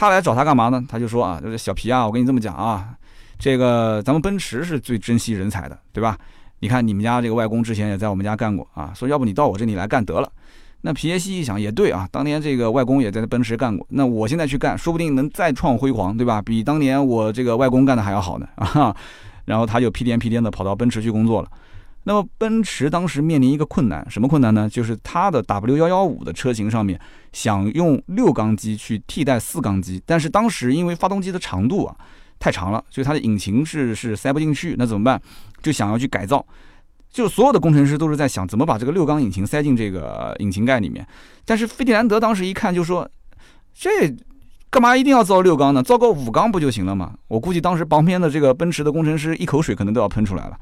[0.00, 0.82] 他来找他干嘛呢？
[0.88, 2.94] 他就说啊，就是小皮啊，我跟你这么讲啊，
[3.38, 6.16] 这个咱们奔驰是最珍惜人才的，对吧？
[6.58, 10.32] 你看，你们家这个外公之前也在我们家干过啊，说要不你到我这里来干得了。
[10.80, 16.40] 那皮耶西一想也对啊，当年这个外公也在奔驰干过，那我现在去干，说不定能再创辉煌，对吧？
[16.40, 18.96] 比当年我这个外公干的还要好呢啊。
[19.44, 21.48] 然后他就屁颠屁颠的跑到奔驰去工作了。
[22.04, 24.68] 那么奔驰当时面临一个困难，什么困难呢？
[24.68, 27.00] 就是它的 W 幺幺五的车型上面
[27.32, 31.96] 想用六缸机去替代四缸机，但是当时因为发动机的长度啊。
[32.42, 35.20] 太长了，所以它的引擎是是塞不进去，那怎么办？
[35.62, 36.42] 就想要去改造，
[37.12, 41.06] 就所有的工程师都是在想怎么把这个六缸引擎塞进这个引擎盖里面。
[41.44, 43.06] 但是费迪南德当时一看就说
[43.78, 43.90] ：“这
[44.70, 45.82] 干嘛一定要造六缸呢？
[45.82, 50.58] 造个五缸不就行了吗？”我估计当时旁边的这个奔驰的工程师一口水可能都要喷出来了，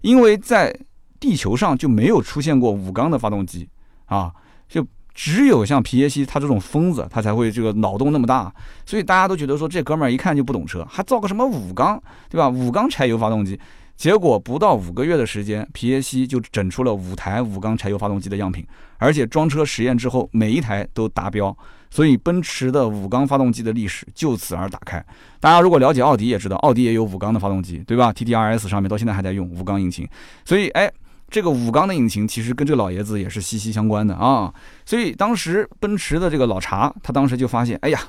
[0.00, 0.74] 因为在
[1.18, 3.68] 地球上就没有出现过五缸的发动机
[4.06, 4.32] 啊，
[4.68, 4.86] 就。
[5.12, 8.50] 只有像皮耶西他这种疯子，他才会这个脑洞那么大，
[8.86, 12.48] 所以大家都觉得说这哥们儿一看就不懂车，还造个什么五缸，对吧？
[12.48, 13.58] 五缸柴油发动机，
[14.00, 21.54] 结果不到五个月的时间，皮耶西就整出了五台五缸柴油发动机的样品，而且装车实验之后，每一台都达标，
[21.90, 25.04] 所以奔驰的五缸发动机的历史就此而打开。
[25.38, 30.08] 大家如果了解奥迪，也知道奥迪也有五缸的发动机，对吧？T T R S 上面到现在还在用五缸引擎，
[30.46, 30.90] 所以哎。
[31.28, 34.52] 这个五缸的引擎其实跟这个老爷子也是息息相关的啊，
[34.84, 38.00] 所以当时奔驰的这个老查，他当时就发现，哎呀，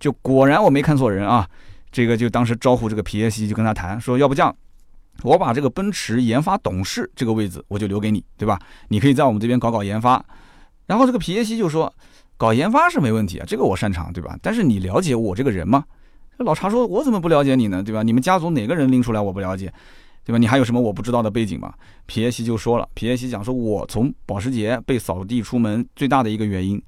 [0.00, 1.48] 就果然我没看错人啊，
[1.92, 4.52] 这个就当时招呼这个皮耶西就跟他谈，说要不这样，
[5.22, 8.58] 我把这个奔驰研发董事这个位置我就留给你，对吧？
[8.88, 10.22] 你可以在我们这边搞搞研发。
[10.86, 11.90] 然后这个皮耶西就说，
[12.36, 14.36] 搞研发是没问题啊，这个我擅长，对吧？
[14.42, 15.84] 但是你了解我这个人吗？
[16.38, 18.02] 老查说，我怎么不了解你呢，对吧？
[18.02, 19.72] 你们家族哪个人拎出来我不了解？
[20.24, 20.38] 对吧？
[20.38, 21.72] 你还有什么我不知道的背景吗？
[22.06, 26.82] 皮耶西就说了，皮耶西讲说，我从保时捷被扫地出门最大的一个原因，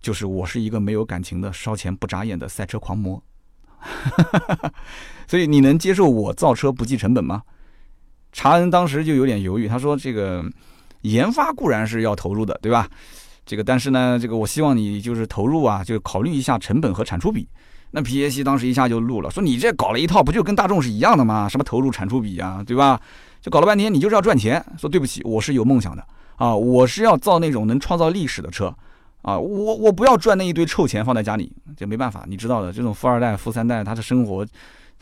[0.00, 3.20] 就是我是一个没有感情的烧钱不眨眼的赛车狂魔。
[5.26, 7.42] 所以你能接受我造车不计成本吗？
[8.32, 10.44] 查恩当时就有点犹豫，他说这个
[11.02, 12.88] 研发固然是要投入的，对吧？
[13.44, 17.46] 这个但是呢，这个我希望你就是投入啊，就考虑一下成本和产出比。
[17.90, 21.48] 那皮耶西当时一下就怒了，说你这搞了一套，不就跟大众是一样的吗？
[21.48, 22.98] 什么投入产出比啊，对吧？
[23.40, 24.64] 就搞了半天，你就是要赚钱。
[24.78, 26.02] 说对不起，我是有梦想的
[26.36, 28.74] 啊，我是要造那种能创造历史的车
[29.22, 34.46] 啊，我我不要赚那一堆臭钱放在家里，这没办法，你知道的，这种富二代、富三代，他的生活，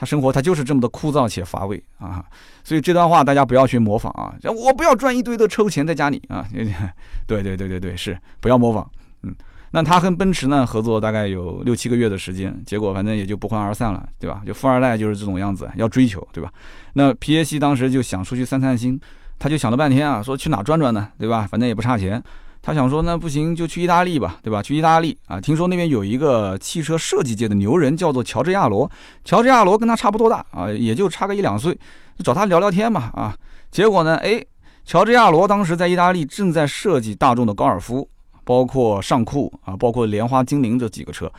[0.01, 2.25] 他生活他就是这么的枯燥且乏味啊。
[2.65, 6.47] 所以这段话大家不要去模仿啊，我不要赚一堆的臭钱在家里啊。
[7.29, 8.91] 对对对对对，是不要模仿，
[9.23, 9.35] 嗯。
[9.73, 14.43] 那他跟奔驰呢合作大概有六七个月的时间，结果反正也就不欢而散了，对吧？
[14.45, 16.51] 就富二代就是这种样子，要追求，对吧？
[16.95, 19.01] 那皮耶西当时就想出去散散心，
[19.39, 21.47] 他就想了半天啊，说去哪转转呢，对吧？
[21.49, 22.21] 反正也不差钱，
[22.63, 24.63] 他想说那不行就去意大利吧，对吧？
[24.63, 28.91] 去意大利啊，听说那边有一个汽车设计界的牛人，叫做乔治亚罗，
[29.25, 31.73] 乔治亚罗跟他差不多大啊，也就差个一两岁，
[32.17, 33.37] 就找他聊聊天嘛啊。
[33.71, 34.45] 结果呢，哎，
[34.85, 38.09] 乔治亚罗当时在意大利正在设计大众的高尔夫。
[38.43, 41.31] 包括尚酷啊，包括莲花精灵这几个车，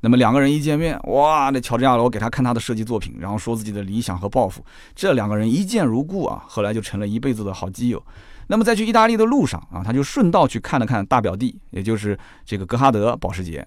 [0.00, 4.62] 那么两个人一见面，哇，那乔治亚罗给他看他的设计作品，然后说自己的理想和抱负，
[4.94, 8.02] 这两个人一见如故啊，后来就成了一辈子的好基友。
[8.50, 13.64] 那么在去意大利的路上啊，他就顺道去看了看大表弟，也就是这个格哈德保时捷。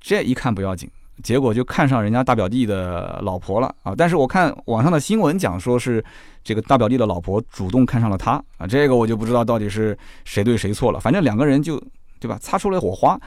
[0.00, 0.88] 这一看不要紧，
[1.24, 3.92] 结果就看上人家大表弟的老婆了啊！
[3.98, 6.02] 但是我看网上的新闻讲说是
[6.44, 11.00] 这个大表弟的老婆主动看上了他啊，这个我就不知道到底是谁对谁错了。
[11.00, 11.82] 反正两个人就
[12.20, 13.18] 对吧，擦出了火花。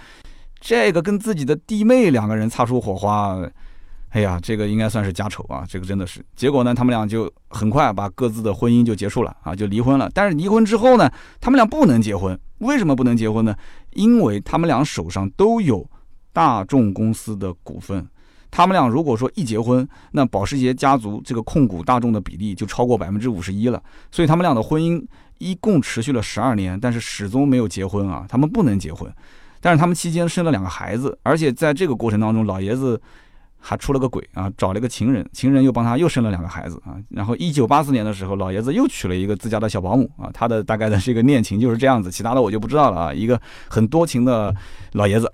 [0.62, 3.38] 这个跟自己的弟妹两个人擦出火花。
[4.10, 5.64] 哎呀，这个应该算是家丑啊！
[5.70, 10.10] 这个真的是，结果呢，他们俩就很快把各自的婚姻就结束了啊，就离婚了。
[10.16, 11.08] 但是离婚之后呢，
[11.40, 13.56] 他们俩不能结婚，为什么不能结婚呢？
[13.92, 15.88] 因为他们俩手上都有
[16.34, 18.04] 大众公司的股份，
[18.50, 23.80] 他们俩如果说一结婚，那保时捷家族这个控股大众的比例就超过百分之五十一了。
[24.10, 25.06] 所以他们俩的婚姻
[25.38, 29.08] 一共持续了十二年，但是始终没有结婚啊，他们不能结婚。
[29.62, 33.00] 但是他们期间生了两个孩子，而且在这个过程当中，老爷子。
[33.60, 36.96] 还出了个轨啊，找了个情人，情人又帮他又生了两个孩子啊。
[37.10, 40.30] 然后一九八四年的时候，老爷子又娶了一个自家的小保姆啊。
[40.34, 43.14] 他的大概的这个恋情就是这样子，其他的我就不知道了啊。
[43.14, 44.56] 一个很多情的
[44.94, 45.32] 老爷子。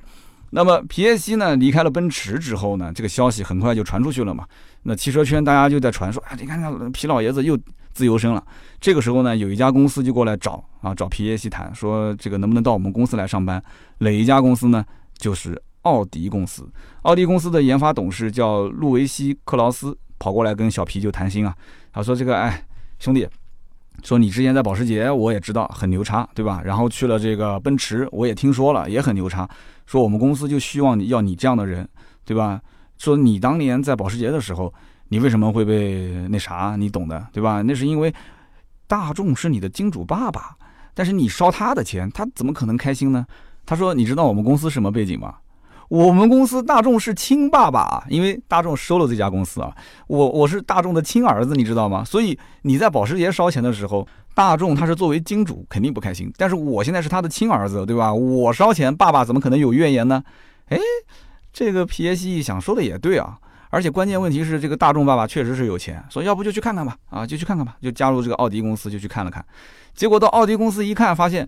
[0.50, 4.46] 那么皮耶西呢离开了奔驰之后呢，这个消息很快就传出去了嘛。
[4.84, 7.58] 那汽车圈大家就在传说啊，你看看皮老爷子又
[7.94, 8.44] 自由身了。
[8.82, 13.62] 这个时候呢，有一家公司就过来找啊，找皮耶西谈说这个能不能到我们公司来上班？
[14.00, 14.84] 哪一家公司呢？
[15.18, 15.62] 就是。
[15.86, 16.68] 奥迪公司，
[17.04, 21.56] 奥迪公司的研发董事叫路维西·克劳斯，跑过来跟小皮就谈心啊。
[21.94, 22.66] 他说：“这个，哎，
[22.98, 23.28] 兄弟，
[24.04, 26.60] 说你之前在保时捷，我也知道很牛叉，对吧？
[26.66, 29.48] 然后去了这个奔驰，我也听说了，也很牛叉。
[29.86, 31.88] 说我们公司就希望你要你这样的人，
[32.26, 32.60] 对吧？
[32.98, 34.74] 说你当年在保时捷的时候，
[35.10, 36.76] 你为什么会被那啥？
[36.76, 37.62] 你懂的，对吧？
[37.62, 38.12] 那是因为
[38.88, 40.58] 大众是你的金主爸爸，
[40.96, 43.24] 但是你烧他的钱，他怎么可能开心呢？
[43.68, 45.36] 他说：你知道我们公司什么背景吗？”
[45.88, 49.72] 我们公司大众是亲爸爸啊，因为大众收了这家公司啊，
[50.08, 52.04] 我我是大众的亲儿子，你知道吗？
[52.04, 58.12] 所以你在保时捷烧钱的时候，大众他是作为金主肯定不开心，但是我现在是他的亲儿子，对吧？
[58.12, 60.24] 我烧钱，爸爸怎么可能有怨言呢？
[60.70, 60.78] 哎，
[61.54, 63.38] 这个皮耶西一想说的也对啊，
[63.70, 69.46] 而且关键问题是这个大众爸爸确实是有钱，所以要不就去看看吧，啊，就去看看吧，就加入这个奥迪公司就去看了看，
[69.94, 71.48] 结果到奥迪公司一看，发现，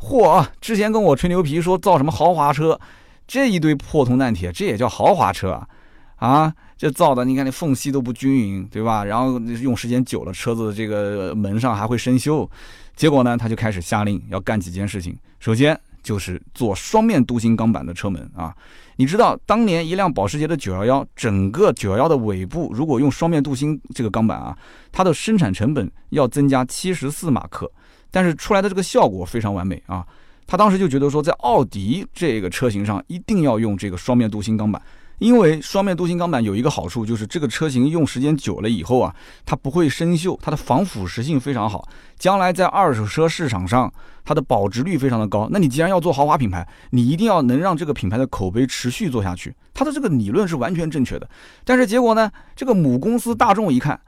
[0.00, 2.80] 嚯，之前跟我吹牛皮说造什么豪华车。
[3.26, 5.68] 这一堆破铜烂铁，这也叫豪华车啊？
[6.16, 9.04] 啊，这造的，你看那缝隙都不均匀，对吧？
[9.04, 12.48] 然后用时间久了，车子这个门上还会生锈。
[12.94, 15.18] 结果呢，他就开始下令要干几件事情。
[15.40, 18.54] 首先就是做双面镀锌钢板的车门啊。
[18.96, 24.56] 你知道，当年一辆保时捷的911，整个911的尾部如果用双面镀锌这个钢板啊，
[24.92, 27.70] 它的生产成本要增加七十四马克，
[28.10, 30.06] 但是出来的这个效果非常完美啊。
[30.46, 34.80] 他当时就觉得说，在奥迪这个车型上一定要用这个双面镀锌钢板，
[35.18, 39.14] 因为双面镀锌钢板有一个好处，就是这个车型用时间久了以后啊，
[39.46, 43.92] 它不会生锈，它的防腐蚀性非常好，将来在二手车市场上，
[44.24, 45.48] 它的保值率非常的高。
[45.50, 51.28] 那你既然要做豪华品牌，你一定要能让这个品牌的口碑持续做下去，他的这个理论是完全正确的。
[51.64, 54.00] 但是结果呢，这个母公司大众一看，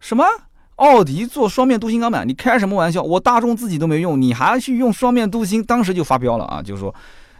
[0.00, 0.24] 什么？
[0.82, 3.00] 奥迪做双面镀锌钢板，你开什么玩笑？
[3.00, 5.62] 我大众自己都没用，你还去用双面镀锌？
[5.62, 6.92] 当时就发飙了啊，就是说，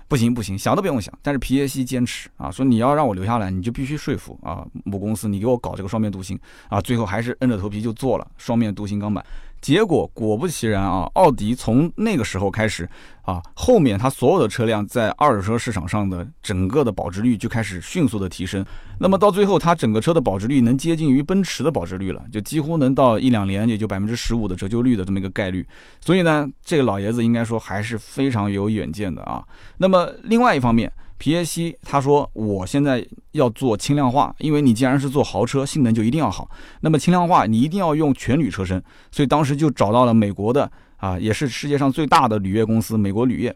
[0.06, 1.12] 不行不行，想都不用想。
[1.22, 6.80] 但是皮耶西坚持啊，说你要让我留下来，你就必须说服啊母公司，你给我搞这个双面镀锌啊。
[6.80, 9.24] 最后还是硬着头皮就做了双面镀锌钢板。
[9.60, 12.88] 结果果不其然啊，奥迪从那个时候开始
[13.22, 18.64] 啊，后面它所有的车辆在二手车市场上的整个的保值率就开始迅速的提升。
[18.98, 25.66] 那么到最后，它整个车的保值率能接近于奔驰的保值率了，就几乎能到一两年也就百分之十五的折旧率的这么一个概率。
[26.00, 29.42] 所以呢，这个老爷子应该说还是非常有远见的啊。
[29.78, 36.50] 那么另外一方面，皮耶西他说：“我现在要做轻量化，因为你既然是做豪车，性能就一定要好。
[36.80, 38.82] 那么轻量化，你一定要用全铝车身。
[39.12, 40.68] 所以当时就找到了美国的
[41.02, 43.54] 啊，也是世界上最大的铝业公司——美国铝业。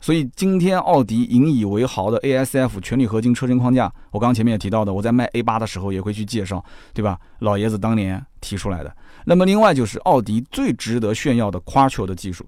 [0.00, 7.18] 所以今天奥迪引以为豪的 ASF 全铝合金车身框架，我刚刚前面也提到的，我在卖 A 八的时候也会去介绍，对吧？
[7.38, 8.94] 老爷子当年提出来的。
[9.24, 12.44] 那么另外就是奥迪最值得炫耀的 Quattro 的技术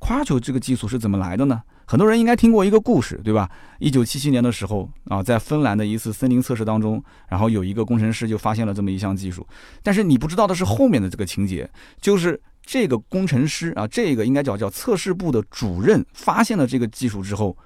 [0.00, 3.50] ，Quattro 这个技术是怎么来的呢？”很多人应该听过一个故事，对吧？
[3.80, 9.44] 一九七七年的时候啊，在芬兰的一次森林测试当中，然后有一个工程师就发现了这么一项技术。
[9.82, 11.68] 但是你不知道的是后面的这个情节，
[12.00, 12.40] 就是
[12.72, 17.56] 这个工程师啊，这个应该叫叫测试部的主任发现了这个技术之后，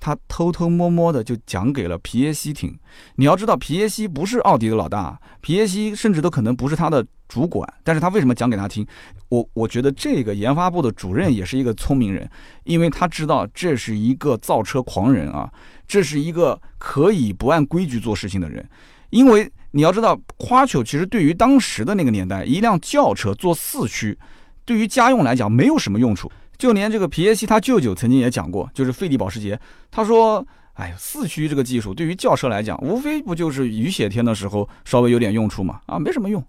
[0.00, 2.76] 他偷偷摸摸的就讲给了皮耶西听。
[3.14, 8.84] 你要知道，皮耶西不是奥迪的老大，皮耶西甚至都可能不是他的主管，但是他为什么讲给他听？
[9.28, 12.28] 我我觉得这个研发部的主任也是一个聪明人，
[12.64, 15.48] 因为他知道这是一个造车狂人啊，
[15.86, 18.68] 这是一个可以不按规矩做事情的人。
[19.10, 24.18] 因为你要知道，夸球其实对于当时的那个年代，一辆轿车做四驱，
[24.64, 26.30] 对于家用来讲没有什么用处。
[26.56, 29.60] 就连这个皮耶希他舅舅曾经也讲过，就是费迪保时捷，
[29.90, 30.46] 他说。
[30.78, 35.80] 哎呀，四驱这个技术对于轿车来讲，无非不就是雨雪天的时候稍微有点用处嘛？
[35.86, 36.40] 啊，没什么用。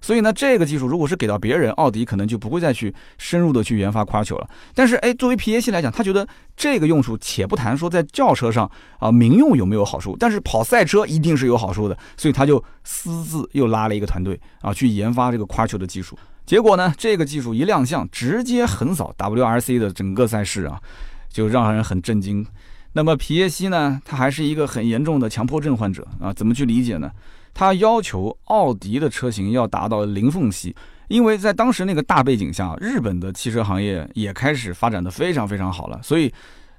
[0.00, 4.48] 所以呢，这个技术如果是给到别人，奥迪可能就不会再去深入的去研发夸球了。
[4.74, 6.26] 但是，哎，作为皮耶希来讲，他觉得
[6.56, 11.98] 这个用处，且不谈说在轿车上啊民用有没有好处，但是跑赛车一定是有好处的。
[12.16, 16.16] 所以他就私自又拉了一个团队啊去研发这个夸球的技术。
[16.44, 20.80] 结果呢，这个技术一亮相，直接横扫 WRC 的整个赛事啊，
[21.28, 22.46] 就让人很震惊。
[22.92, 24.00] 那么皮耶希呢？
[24.04, 26.32] 他还是一个很严重的强迫症患者啊？
[26.32, 27.10] 怎么去理解呢？
[27.58, 30.76] 他要求奥迪的车型要达到零缝隙，
[31.08, 35.98] 因为在当时那个大背景下，日本的汽车行业也开始发展的非常非常好了。
[36.02, 36.30] 所以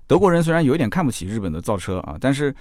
[0.05, 2.53] 德国人虽然有一点看不起日本的造车啊，但是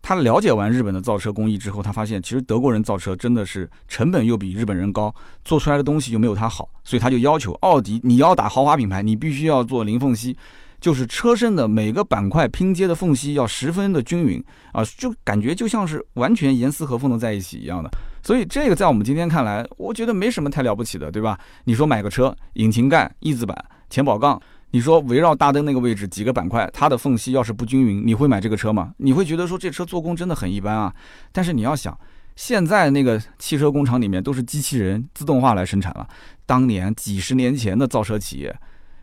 [0.00, 5.12] 他了解完日本的造车工艺之后，他发现其实德国人造车真的是成本又比日本人高，
[5.44, 10.36] 做出来的东西又没有他好，所以他就要求奥迪，你要打豪华品牌，你必须要做零缝隙。
[10.84, 17.90] 就是车身的每个板块拼接的缝隙要十分的均匀啊，就感觉就像是完全严丝合缝的在一起一样的。
[18.22, 21.40] 所以这个在我们今天看来，我觉得没什么太了不起的，对吧？
[21.64, 23.56] 你说买个车，引擎盖、翼子板、
[23.88, 24.38] 前保杠，
[24.72, 28.92] 你说围绕大灯那个位置几个板块，它的缝隙要是不均匀，你会买这个车吗？
[28.98, 30.94] 你会觉得说这车做工真的很一般啊？
[31.32, 31.98] 但是你要想，
[32.36, 36.06] 现在那个汽车工厂里面都是机器人自动化来生产了，
[36.44, 38.54] 当年几十年前的造车企业。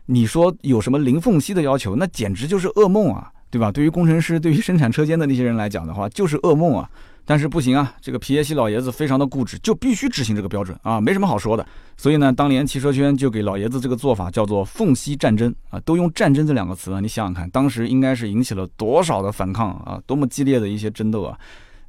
[0.06, 3.70] 你说有什么零缝隙的要求，那简直就是噩梦啊，对吧？
[3.70, 6.88] 对于工程师， 对于生产车间的那些人来讲的话，就是噩梦啊。
[7.24, 11.64] 但是不行啊，这个皮耶希老爷子非常的固执，就必须执行这个标准啊，没什么好说的。
[11.96, 16.98] 所以呢，当年汽车圈就给老爷子这个做法叫做缝隙战争啊，都用战争这两个词啊。
[16.98, 21.38] 你想想看，当时应该是引起了多少的反抗啊，多么激烈的一些争斗啊。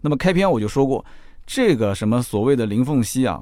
[0.01, 1.03] 那么开篇我就说过，
[1.47, 3.41] 这个什么所谓的零缝隙啊，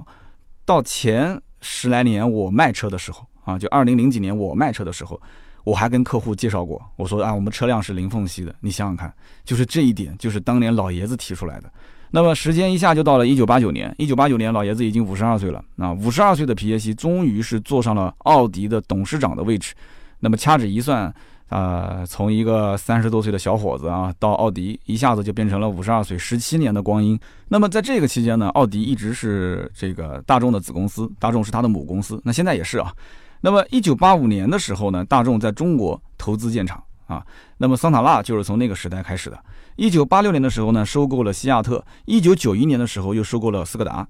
[0.63, 3.27] 到前十来年我卖车的时候。
[3.43, 5.19] 啊，就二零零几年我卖车的时候，
[5.63, 8.53] 我还跟客户介绍过，我说啊，我们车辆是零缝隙的。
[8.59, 9.13] 你想想看，
[9.43, 11.71] 就是这一点，就是当年老爷子提出来的。
[12.11, 15.63] 那么时间一下就到了一九八九年，一九八九年老爷子已经五十二岁了。
[15.77, 19.73] 啊，五十二岁的皮耶希终于是坐上了奥迪的董事长的位置。
[20.19, 21.13] 那么掐指一算。
[21.51, 27.19] 啊，从一个三十多岁的小伙子啊，到奥迪，一下子就变成了五十二岁，十七年的光阴。
[27.49, 32.21] 那么在这个期间呢，奥迪一直是这个大众的子公司，大众是他的母公司。
[32.23, 32.93] 那现在也是啊。
[33.41, 37.25] 那么一九八五年的时候呢，大众在中国投资建厂啊。
[37.57, 39.39] 那么桑塔纳就是从那个时代开始的。
[39.75, 41.83] 一九八六年的时候呢，收购了西亚特。
[42.05, 44.07] 一九九一年的时候又收购了斯柯达。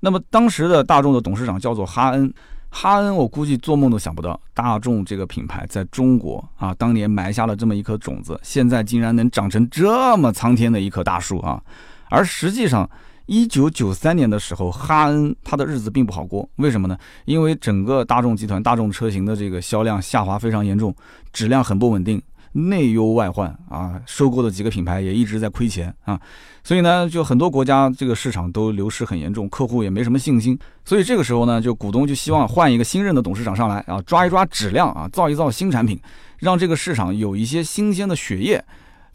[0.00, 2.32] 那么当时的大众的董事长叫做哈恩。
[2.68, 11.62] 哈恩，我估计做梦都想不到，大众这个品牌在中国啊，当年埋下了这么一颗种子，现在竟然能长成这么苍天的一棵大树啊！
[12.10, 12.90] 而实际上，
[13.26, 16.96] 一九九三年的时候，哈恩他的日子并不好过，为什么呢？
[17.24, 20.94] 因为整个大众集团大众车型的这个销量下滑非常严重，
[21.32, 22.22] 质量很不稳定。
[22.52, 26.18] 内忧外患啊，收购的几个品牌也一直在亏钱啊，
[26.64, 36.00] 所以呢，就很多国家这个市场都流失很严重，客户也没什么信心，所以这个时候呢，就股东就希望换一个新任的董事长上来啊，抓一抓质量啊，造一造新产品，
[36.38, 38.64] 让这个市场有一些新鲜的血液，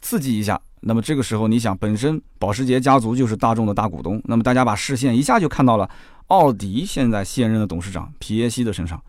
[0.02, 0.60] 刺激一下。
[0.82, 5.90] 那么这个时候，你想，本身保时捷家族就是大众的大股东，那么大家把视线一下就看到了
[6.28, 9.02] 奥迪现在现任的董事长皮耶希的身上。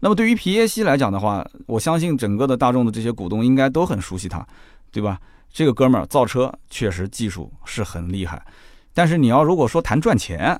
[0.00, 4.46] 那么对于皮耶希来讲的话，我相信整个的大众的这些股东应该都很熟悉他，
[4.90, 5.20] 对吧？
[5.52, 8.40] 这个哥们儿造车确实技术是很厉害，
[8.94, 10.58] 但是你要如果说谈赚钱，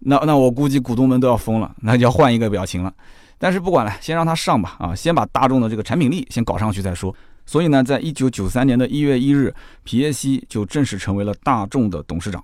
[0.00, 2.92] 那那我估计股东们都要疯了，那就要换一个表情了。
[3.38, 7.14] 但是不管了，先让他上吧，啊，先把大众的这个产品力先搞上去再说。
[7.46, 12.42] 所以呢，在一九九三年的一月一日，皮耶西就正式成为了大众的董事长。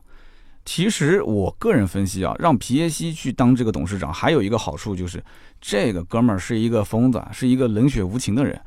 [0.64, 5.22] 其实我个人分析啊，让皮耶西去当这个董事长，还有一个好处就是，
[5.61, 8.61] 这个哥们儿是一个疯子，是一个冷血无情的人。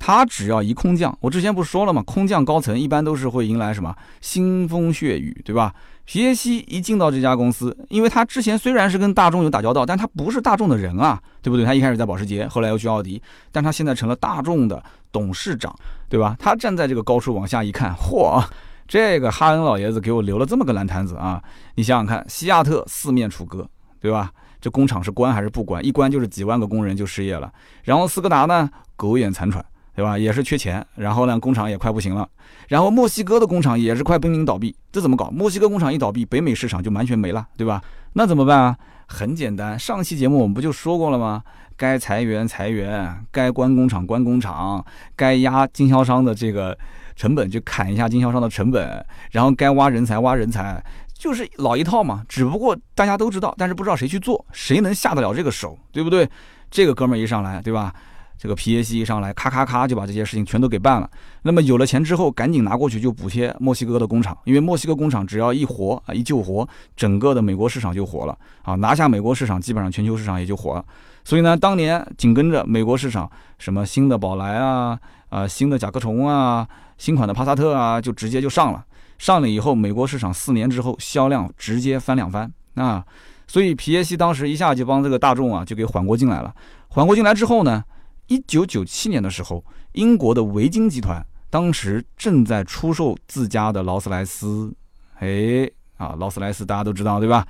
[0.00, 2.02] 他只要一空降，我之前不是说了吗？
[2.04, 5.72] 空降高层一般都是会迎来什么腥风血雨，对吧？
[6.06, 11.64] 皮耶希一进到这家公司，因为他之前虽然是跟大众有打交道，但他不是大众的人啊，对不对？
[11.64, 13.22] 他一开始在保时捷，后来又去奥迪，
[13.52, 14.82] 但他现在成了大众的
[15.12, 15.72] 董事长，
[16.08, 16.34] 对吧？
[16.38, 18.42] 他站在这个高处往下一看，嚯！
[18.88, 21.40] 这个哈恩老爷子给我留了这么个烂摊子啊！
[21.76, 23.68] 你想想看，西亚特四面楚歌，
[24.00, 24.32] 对吧？
[24.60, 25.84] 这工厂是关还是不关？
[25.86, 27.52] 一关就是几万个工人就失业了。
[27.84, 29.64] 然后斯柯达呢，苟延残喘
[29.94, 30.16] 对吧？
[30.18, 32.28] 也是缺钱，然后呢，工厂也快不行了。
[32.68, 35.30] 然后墨西哥的工厂也是快濒临倒闭，这怎么搞？
[35.30, 37.82] 墨西哥工厂一倒闭，北美市场就完全没了，对吧？
[38.12, 38.76] 那怎么办啊？
[39.06, 41.42] 很简单，上期节目我们不就说过了吗？
[41.76, 44.84] 该裁员裁员，该关工厂关工厂，
[45.16, 46.76] 该压经销商的这个
[47.16, 50.82] 成本就砍一下经销商的成本，然后该挖人才挖人才，
[51.14, 52.22] 就是老一套嘛。
[52.28, 56.28] 只不过大家都知道，但是不知道谁去做，谁能下得了这个手，对不对？
[56.70, 57.92] 这个哥们儿一上来，对吧？
[58.40, 61.10] 这个皮耶西一上来，咔咔咔就把这些事情全都给办了。
[61.42, 66.66] 那么有了钱之后，赶紧拿过去就补贴墨西哥的工厂，因为墨西哥工厂只要一活啊，一救活，
[66.96, 68.74] 整个的美国市场就活了啊！
[68.76, 70.82] 拿下美国市场，基本上全球市场也就活了。
[71.22, 76.66] 所以呢，当年紧跟着美国市场，什么新的宝来啊，啊新的甲壳虫啊，
[76.96, 78.82] 新款的帕萨特啊，就直接就上了。
[79.18, 83.04] 上了以后，美国市场四年之后销量直接翻两番啊！
[83.46, 86.54] 所以皮耶西当时一下就帮这个大众啊就给缓过劲来了。
[86.88, 87.84] 缓过劲来之后呢？
[88.30, 89.64] 一九九七年的时候，
[89.94, 91.20] 英国的维京集团
[91.50, 94.72] 当时正在出售自家的劳斯莱斯，
[95.18, 97.44] 哎，啊，劳斯莱斯大家都知道对吧？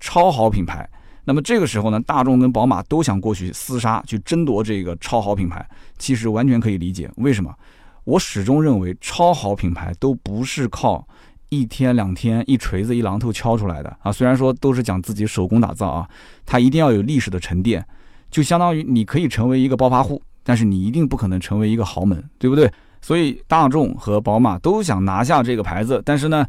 [0.00, 0.88] 超好品牌。
[1.26, 5.64] 那么这个时候呢，大众跟宝马都想过去厮杀，去争夺这个超好品牌。
[5.96, 7.54] 其实完全可以理解，为什么？
[8.02, 11.06] 我始终认为，超好品牌都不是靠
[11.50, 14.10] 一天两天一锤子一榔头敲出来的啊。
[14.10, 16.10] 虽然说都是讲自己手工打造啊，
[16.44, 17.86] 它一定要有历史的沉淀。
[18.30, 22.70] 就相当于你可以成为一个暴发户，但是你一定不可能成为一个豪门，对不对？
[23.00, 26.44] 所以大众和宝马都想拿下这个牌子，但是呢，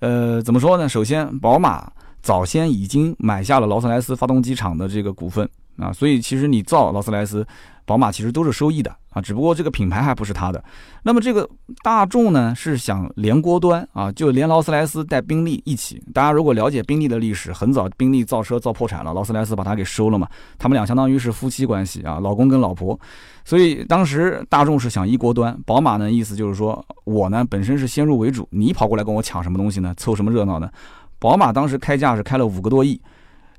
[0.00, 0.88] 呃，怎么说呢？
[0.88, 1.88] 首先，宝马
[2.22, 7.46] 早先已经买下了劳斯莱斯发动机厂的这个股份啊，所以其实你造劳斯莱斯。
[7.84, 10.62] 宝马其实都是收益的啊，只不过这个品牌还不是它的。
[11.02, 11.46] 那么这个
[11.82, 16.00] 大众呢，是想连锅端啊，就连劳斯莱斯带宾利一起。
[16.14, 20.28] 大家如果了解宾利的历史，很早宾利造车造破产了，劳斯莱斯把它给收了嘛。
[20.58, 22.98] 他们俩相当于是夫妻关系啊，老公跟老婆。
[23.44, 29.92] 所以当时大众是想一锅端，宝马呢意思就是说我呢本身是先入为主，你跑过来跟我抢什么东西呢？
[29.96, 30.70] 凑什么热闹呢？
[31.18, 33.02] 宝马当时开价是开了五个多亿。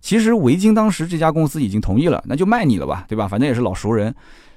[0.04, 3.26] 其实维京当时这家公司已经同意了，那就卖你了吧，对吧？
[3.26, 4.14] 反正也是老熟人。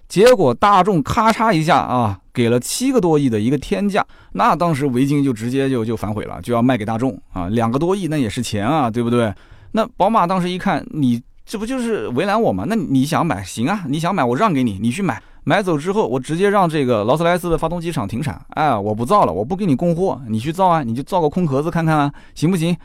[0.09, 9.33] 结果大众咔嚓一下啊，给了七个多亿的一个天价，那当时维京就直接就就反悔了，就要卖给大众啊，两个多亿那也是钱啊，对不对？
[9.71, 12.65] 那宝马当时一看，你这不就是为难我吗？
[12.67, 22.77] 那你想买行啊，你想买我让给你，你去买，买走之后我直接让这个劳斯莱斯的发动机厂停产，哎，我不造了，我不给你供货，你去造啊，你就造个空壳子看看啊，行不行？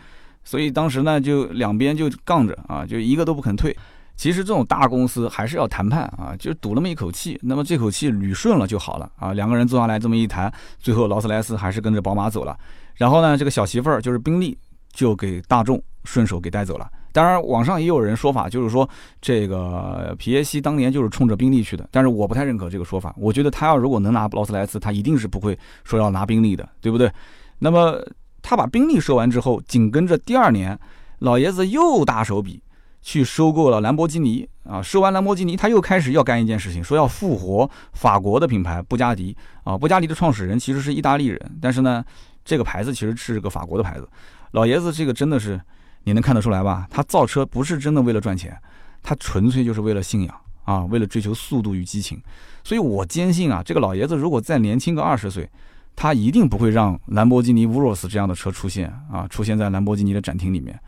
[0.43, 3.75] 所以当时呢，就两边就杠着啊，就一个都不肯退。
[4.17, 9.33] 其实这种大公司还是要谈判啊，就赌那么一口气，那么这口气捋顺了就好了啊。
[9.33, 12.55] 两个人坐下来这么一谈，最后劳斯莱斯还是跟着宝马走了。
[12.93, 14.55] 然后呢，这个小媳妇儿就是宾利，
[14.93, 16.87] 就给大众顺手给带走了。
[17.11, 18.87] 当然，网上也有人说法，就是说
[19.21, 23.15] 这个皮耶西当年就是冲着宾利去的，但是我不太认可这个说法。
[23.17, 27.11] 我觉得他要如果能拿劳斯莱斯，他一定是不会说要拿宾利的，对不对？
[27.57, 27.99] 那么。
[28.41, 30.77] 他把宾利收完之后，紧跟着第二年，
[31.19, 32.61] 老爷子又大手笔
[33.01, 34.81] 去收购了兰博基尼啊！
[34.81, 39.77] 收完兰博基尼，他又开始要干一件事情，说要复活法国的品牌布加迪啊！
[39.77, 42.03] 布加迪的创始人其实是意大利人，但是呢，
[42.43, 44.07] 这个牌子其实是个法国的牌子。
[44.51, 45.59] 老爷子这个真的是
[46.03, 46.87] 你能看得出来吧？
[46.89, 48.55] 他造车不是真的为了赚钱，
[49.01, 52.21] 他纯粹就是为了信仰啊，为了追求速度与激情。
[52.63, 55.49] 所以我坚信啊，这个老爷子如果再年轻个二十岁。
[55.95, 60.79] 他一定不会让兰博基尼 Urus 这样的车出现啊，出现在兰博基尼的展厅里面。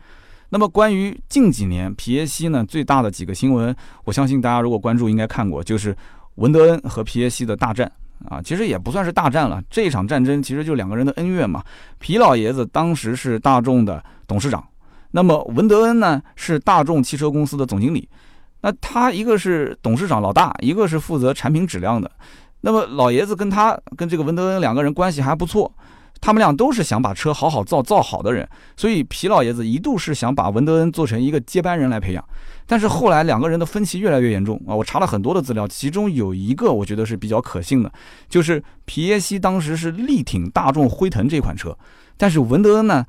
[0.50, 3.74] 那么关于近几年皮耶西呢最大的几个新闻，
[4.04, 5.96] 我相信大家如果关注应该看过，就是
[6.36, 7.90] 文德恩和皮耶西的大战
[8.28, 11.62] 啊，其实也不算是大战了，这一场战争其实就两个人的恩怨嘛。
[11.98, 14.64] 皮老爷子当时是大众的董事长，
[15.10, 18.08] 那么文德恩呢是大众汽车公司的总经理，
[18.60, 22.10] 那他一个是董事长老大，一个是负责产品质量的。
[22.64, 25.70] 那么老爷子跟他跟这个文德恩两个人关系还不错，
[26.18, 32.24] 他们俩都是想把车好好造造好的人，所以皮老爷子一度是想把文德恩做成一个接班人来培养，
[32.66, 34.74] 但是后来两个人的分歧越来越严重啊！
[34.74, 37.92] 我查了很多的资料，其中有一个我觉得是比较可信的，
[38.30, 41.76] 就是皮耶西当时是力挺大众辉腾这款车，
[42.16, 43.04] 但是文德恩呢？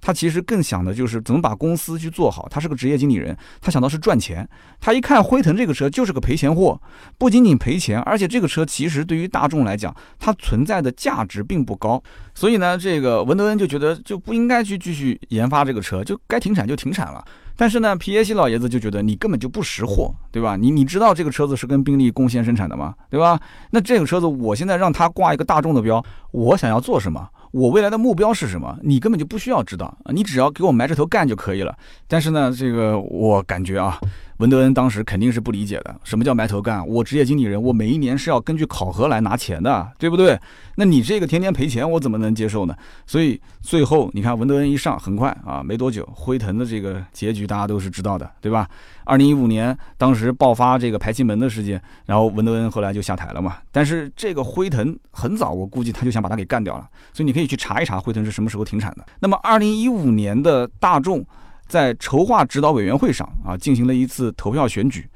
[0.00, 2.48] 他其实更想的就是怎么把公司去做好。
[2.50, 4.48] 他是个职业经理人，他想到是赚钱。
[4.80, 6.80] 他一看辉腾这个车就是个赔钱货，
[7.18, 12.02] 不仅仅赔钱，而且这个车其实对于大众来讲，它存在的价值并不高。
[12.34, 17.22] 所以呢，这个文德恩就觉得就不应该去继续研发这个车，就该停产就停产了。
[17.56, 20.56] 但是呢，皮耶西老爷子就觉得你根本就不识货，对吧？
[20.56, 22.94] 你你知道这个车子是跟宾利共线生产的吗？
[23.10, 23.38] 对吧？
[23.70, 27.28] 那这个车子我现在让他挂一个大众的标，我想要做什么？
[27.50, 28.78] 我未来的目标是什么？
[28.82, 31.76] 你根本就不需要知道，你只要给我埋着头干就可以了。
[32.06, 33.98] 但是呢，这个我感觉啊，
[34.40, 36.86] 文德恩当时肯定是不理解的，什么叫埋头干？
[36.88, 40.40] 我职业经理人，我每一年是要根据考核来拿钱的，对不对？
[40.76, 42.74] 那你这个天天赔钱，我怎么能接受呢？
[43.06, 48.66] 所以最后你看文德恩一上，很快啊，没多久，辉腾的这个结局大家都是知道的，对吧？
[49.04, 53.58] 二零一五年当时爆发这个排气门的事件，然后文德恩后来就下台了嘛。
[53.70, 59.04] 但是这个辉腾很早，我估计他就想把他给干掉了，所以你可以去查一查辉腾是什么时候停产的。
[59.18, 61.22] 那么二零一五年的大众。
[61.70, 65.08] 在筹划指导委员会上啊，进行了一次投票选举。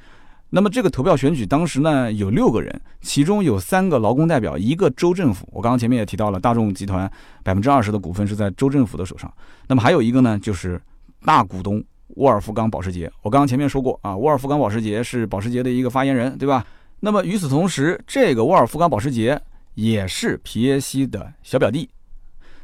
[0.50, 5.48] 那么这个投票选举当时呢，有六个人，其中有三个劳工代表，一个州政府。
[5.50, 7.10] 我刚刚前面也提到了，大众集团
[7.42, 9.28] 百分之二十的股份是在州政府的手上。
[9.66, 10.80] 那么还有一个呢，就是
[11.24, 13.10] 大股东沃尔夫冈保时捷。
[13.22, 16.64] 我刚刚前面说过啊，沃尔夫冈保时捷是保时捷的一个发言人，对吧？
[17.00, 19.40] 那么与此同时，这个沃尔夫冈保时捷
[19.74, 21.90] 也是皮耶西的小表弟，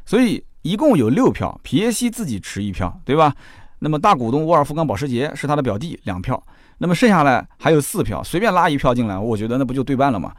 [0.05, 3.35] 所以一共有六票，皮耶西自己持一票，对吧？
[3.83, 6.41] 那么大股东沃尔夫冈保时捷是他的表弟两票，
[6.77, 10.31] 那么剩下来还有四票，随便拉一票进来，我觉得那不就对半了吗？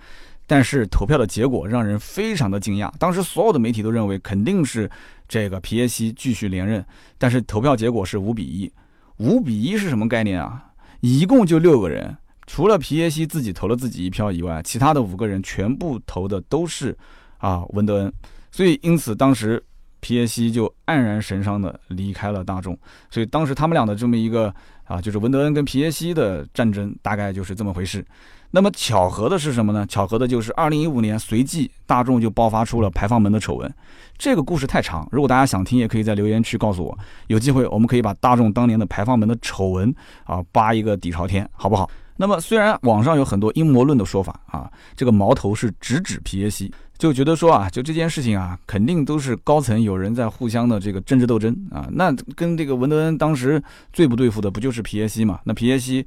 [0.47, 4.89] 但是投票的结果让人非常的惊讶，当时所有的媒体都认为肯定是
[5.27, 6.85] 这个皮耶西继续连任，
[7.19, 8.73] 但是投票结果是五比一，
[9.17, 10.65] 五比一是什么概念啊？
[11.01, 12.17] 一共就六个人，
[12.47, 16.97] 除了皮耶西自己投了自己一票以外，其他的五个人全部投的都是
[17.39, 18.13] 啊文德恩，
[18.53, 19.61] 所以因此当时。
[20.03, 22.77] 皮耶西就黯然神伤的离开了大众，
[23.09, 24.53] 所以当时他们俩的这么一个
[24.85, 28.05] 啊，就是文德恩跟皮耶西的战争，大概就是这么回事。
[28.51, 29.87] 那么巧合的是什么呢？
[29.87, 33.75] 巧合的就是二零一五年，随即大众就爆发出了排放门的丑闻。
[34.19, 36.99] 这个故事太长，如果大家想听，也可以在留言区告诉我。
[37.29, 39.95] 有机会我们可以把大众当年的排放门的丑闻
[40.25, 41.89] 啊扒一个底朝天，好不好？
[42.17, 46.71] 那么虽然网上有很多阴谋论的说法啊，这个矛头是直指皮耶西。
[47.03, 51.89] 就觉得说啊，就这件事情啊，肯定都是高层有人在互相的这个政治斗争啊。
[51.91, 53.61] 那跟这个文德恩当时
[53.93, 55.41] 最不对付的不就是皮耶西嘛？
[55.43, 56.07] 那皮耶西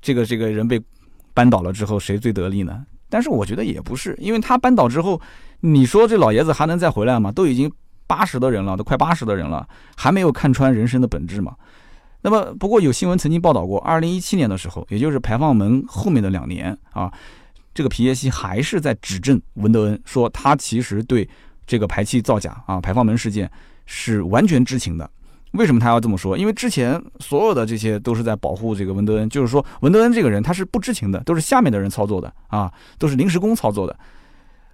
[0.00, 0.80] 这个这个人被
[1.34, 2.86] 扳倒了之后，谁最得利呢？
[3.08, 5.20] 但是我觉得也不是，因为他扳倒之后，
[5.62, 7.32] 你说这老爷子还能再回来吗？
[7.32, 7.68] 都已经
[8.06, 11.56] 八十的人了，都快八十的人了，还没有看穿人生的本质嘛？
[12.22, 17.12] 那么不过有新闻曾经报道过，二零一七年的时候，也就是排放门后面的两年啊。
[17.74, 21.28] 这个皮耶西还是在指证文德恩，说他其实对
[21.66, 23.50] 这个排气造假啊、排放门事件
[23.86, 25.08] 是完全知情的。
[25.52, 26.38] 为什么他要这么说？
[26.38, 33.98] 因为之前所有的这些都是在保护这个文德恩，就是说文德恩这个人他是不知情的，都是下面的人操作的啊，都是临时工操作的。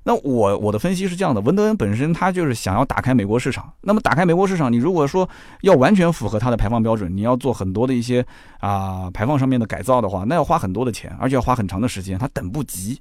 [0.09, 3.72] 那我我的分析是这样的，文德恩本身他就是想要打开美国市场。
[3.80, 5.28] 那么打开美国市场，你如果说
[5.62, 8.24] 要完全符合他的排放标准，你要做很多的一些
[8.61, 13.00] 啊排放上面的改造的话，那要花很多的钱，而且要花很长的时间，他等不及。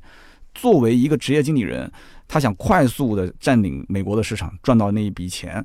[0.55, 1.91] 作为一个职业经理人，
[2.27, 5.63] 他想快速的占领美国的市场，赚到那一笔钱。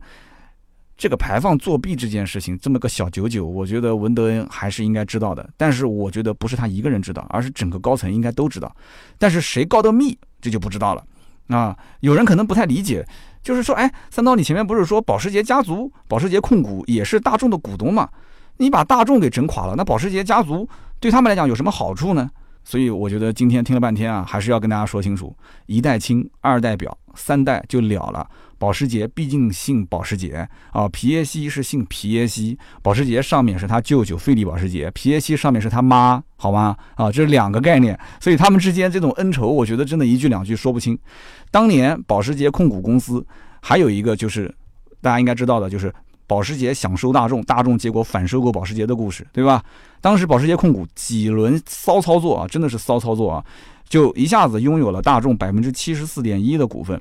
[0.98, 5.48] 这个排放作弊这件事情，这么个小九九，我觉得文德恩还是应该知道的。
[5.56, 8.70] 但是我觉得不是他一个人知道，而是整个高层应该都知道。
[9.16, 11.02] 但是谁告的密，这就不知道了。
[11.50, 13.06] 啊，有人可能不太理解，
[13.42, 18.08] 就是说，哎，三刀，你前面不是说保时捷家族、保时捷控股也是大众的股东嘛？
[18.56, 22.30] 你把大众给整垮了，那保时捷家族对他们来讲有什么好处呢？
[22.62, 25.34] 所以我觉得今天听了半天啊，还是要跟大家说清楚：
[25.66, 28.26] 一代亲，二代表，三代就了了。
[28.60, 36.76] 保时捷毕竟姓保时捷啊，皮耶西是姓皮耶西，保时捷上面是他舅舅费利保时捷，皮耶西上面是他妈，好吗？
[36.94, 40.98] 啊，这是两个概念，所以他们之间这种恩仇，我觉得真的一句两句说不清。
[41.50, 43.26] 当年保时捷控股公司
[43.62, 44.54] 还有一个就是
[45.00, 45.90] 大家应该知道的，就是
[46.26, 49.64] 保时捷想收大众，大众结果反收购保时捷的故事，对吧？
[50.02, 53.42] 当时保时捷控股几轮骚操作啊，真的是骚操作啊，
[53.88, 57.00] 就一下子拥有了大众百分之七十四点一的股份。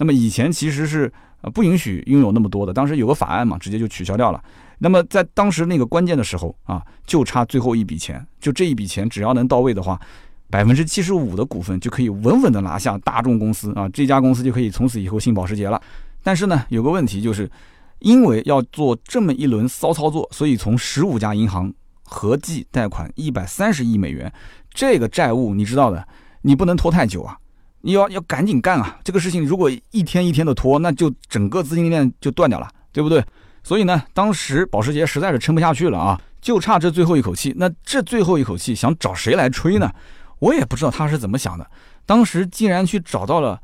[0.00, 4.42] 那么以前其实是呃不允许拥有那么多的，当时有个法案嘛，直接就取消掉了。
[4.78, 10.00] 那么在当时那个关键的时候啊，就差最后一笔钱，就这一笔钱只要能到位的话，
[10.48, 15.78] 百分之七十五的股份就可以稳稳的拿下大众公司啊，这家公司就可以从此以后姓保时捷了。
[16.22, 17.50] 但是呢，有个问题就是，
[17.98, 21.70] 因为要做这么一轮骚操作，所以从十五家银行
[22.04, 24.32] 合计贷款一百三十亿美元，
[24.72, 26.08] 这个债务你知道的，
[26.40, 27.36] 你不能拖太久啊。
[27.82, 28.98] 你要要赶紧干啊！
[29.02, 33.24] 这个事情如果一天一天的拖，那就整个资金链就断掉了，对不对？
[33.62, 37.54] 所以呢，当时保时捷实在是撑不下去了啊，就差这最后一口气。
[37.56, 39.90] 那这最后一口气想找谁来吹呢？
[40.38, 41.70] 我也不知道他是怎么想的。
[42.06, 43.60] 当时竟然去找到了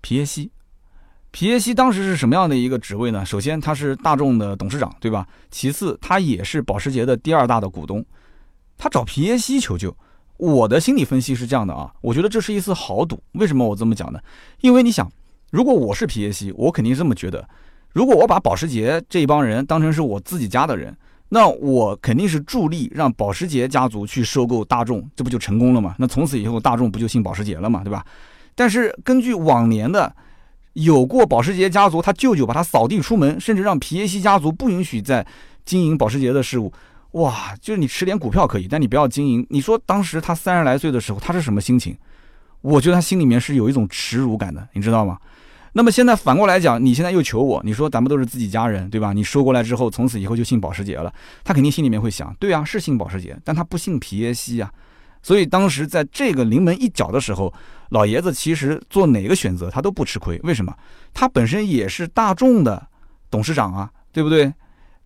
[0.00, 0.50] 皮耶西。
[1.30, 3.24] 皮耶西当时是什么样的一个职位呢？
[3.24, 5.26] 首先他是大众的董事长，对吧？
[5.50, 8.04] 其次他也是保时捷的第二大的股东。
[8.78, 9.94] 他找皮耶西求救。
[10.38, 13.20] 我的心理分析是这样的啊，我觉得这是一次豪赌。
[13.32, 14.18] 为什么我这么讲呢？
[14.62, 15.10] 因为你想，
[15.50, 17.46] 如果我是皮耶西，我肯定这么觉得。
[17.92, 20.96] 如果我把保时捷这一帮人当成是我自己家的人，
[21.30, 25.94] 那我肯定是助力让保时捷家族去收购大众，这不就成功了吗？
[25.98, 28.04] 那从此以后大众不就姓保时捷了嘛，对吧？
[28.54, 30.14] 但是根据往年的
[30.74, 35.26] 有过保时捷家族，他舅舅把他扫地出门，甚至让皮耶西家族不允许再
[35.64, 36.72] 经营保时捷的事物。
[37.12, 39.46] 哇，就是你持点股票可以，但你不要经营。
[39.50, 41.96] 你说当时他三十来岁的时候，他是什么心情？
[42.60, 45.18] 我觉得他心里面是有一种耻辱感的，你知道吗？
[45.72, 49.12] 那么现在反过来讲，你现在又求我，你说咱们都是自己家人，对吧？
[49.12, 51.12] 你收过来之后，从此以后就姓保时捷了。
[51.44, 54.72] 他肯定心里面会想，对啊，是姓保时捷，但他不姓皮耶西啊。
[55.22, 57.52] 所以当时在这个临门一脚的时候，
[57.90, 60.38] 老爷子其实做哪个选择他都不吃亏。
[60.42, 60.74] 为什么？
[61.14, 62.88] 他本身也是大众的
[63.30, 64.52] 董事长啊，对不对？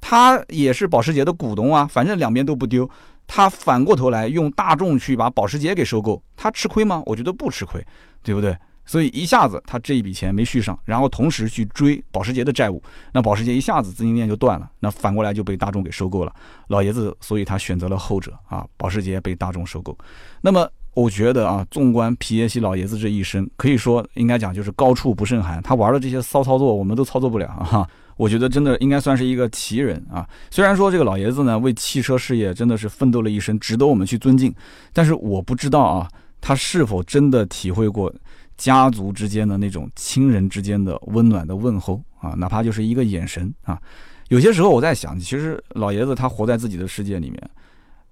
[0.03, 2.87] 他也是保时捷的股东啊，反正两边都不丢。
[3.27, 7.03] 他反过头来用大众去把保时捷给收购，他吃亏吗？
[7.07, 7.83] 我觉得不吃亏，
[8.23, 8.55] 对不对？
[8.85, 12.83] 所以一下子他这一笔钱没续上，然后同时去追保时捷的债务，
[13.13, 16.35] 那保时捷一下子资金链就断了，那反过来就被大众给收购了。
[16.67, 19.97] 老爷子，所以他选择了后者啊，保时捷被大众收购。
[20.41, 27.89] 那么我觉得啊，纵观皮耶西老爷子这一生，可以说应该讲就是高处不胜寒，他玩的这些骚操作我们都操作不了啊。
[28.17, 30.29] 我觉得真的应该算是一个奇人啊。
[30.51, 34.55] 虽然说这个老爷子呢为汽车事业真的是奋斗了一生，值得我们去尊敬，
[34.93, 36.09] 但是我不知道啊，
[36.41, 38.13] 他是否真的体会过。
[38.55, 43.81] 家族之间的那种亲人之间的温暖的问候啊，哪怕就是一个眼神啊，
[44.29, 47.51] 有些时候我在想，其实老爷子他活在自己的世界里面，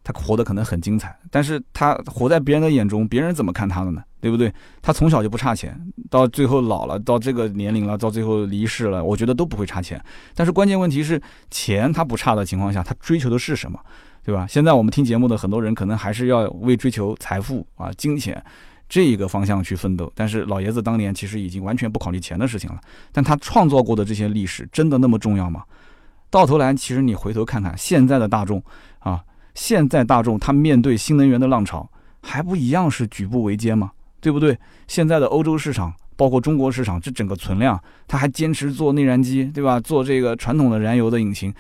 [0.03, 4.03] 他活得可能很精彩，但是他活在别人的眼中，别人怎么看他的呢？
[4.21, 4.53] 对不对？
[4.83, 5.79] 他从小就不差钱，
[6.11, 10.03] 到最后老了，到这个年龄了，到最后离世了，我觉得都不会差钱。
[10.35, 11.21] 但是关键问题是，
[11.51, 13.79] 钱他不差的情况下，他追求的是什么？
[14.23, 14.47] 对吧？
[14.47, 18.43] 现在我们听节目的很多人，可能还是要为追求财富啊、金钱。
[18.87, 22.81] 这一个方向去奋斗，但是老爷子当年其实已经完全不考虑钱的事情了。
[23.13, 25.63] 但他创造过的这些历史真的那么重要吗？
[26.29, 28.63] 到头来，其实你回头看看现在的大众，
[29.55, 31.89] 现在大众他面对新能源的浪潮，
[32.23, 33.91] 还不一样是举步维艰吗？
[34.21, 34.59] 对不对？
[34.87, 39.81] 现在的欧洲市场，包括中国市场，这整个存量，他还坚持做内燃机，对吧？
[39.81, 41.53] 做这个传统的燃油的引擎，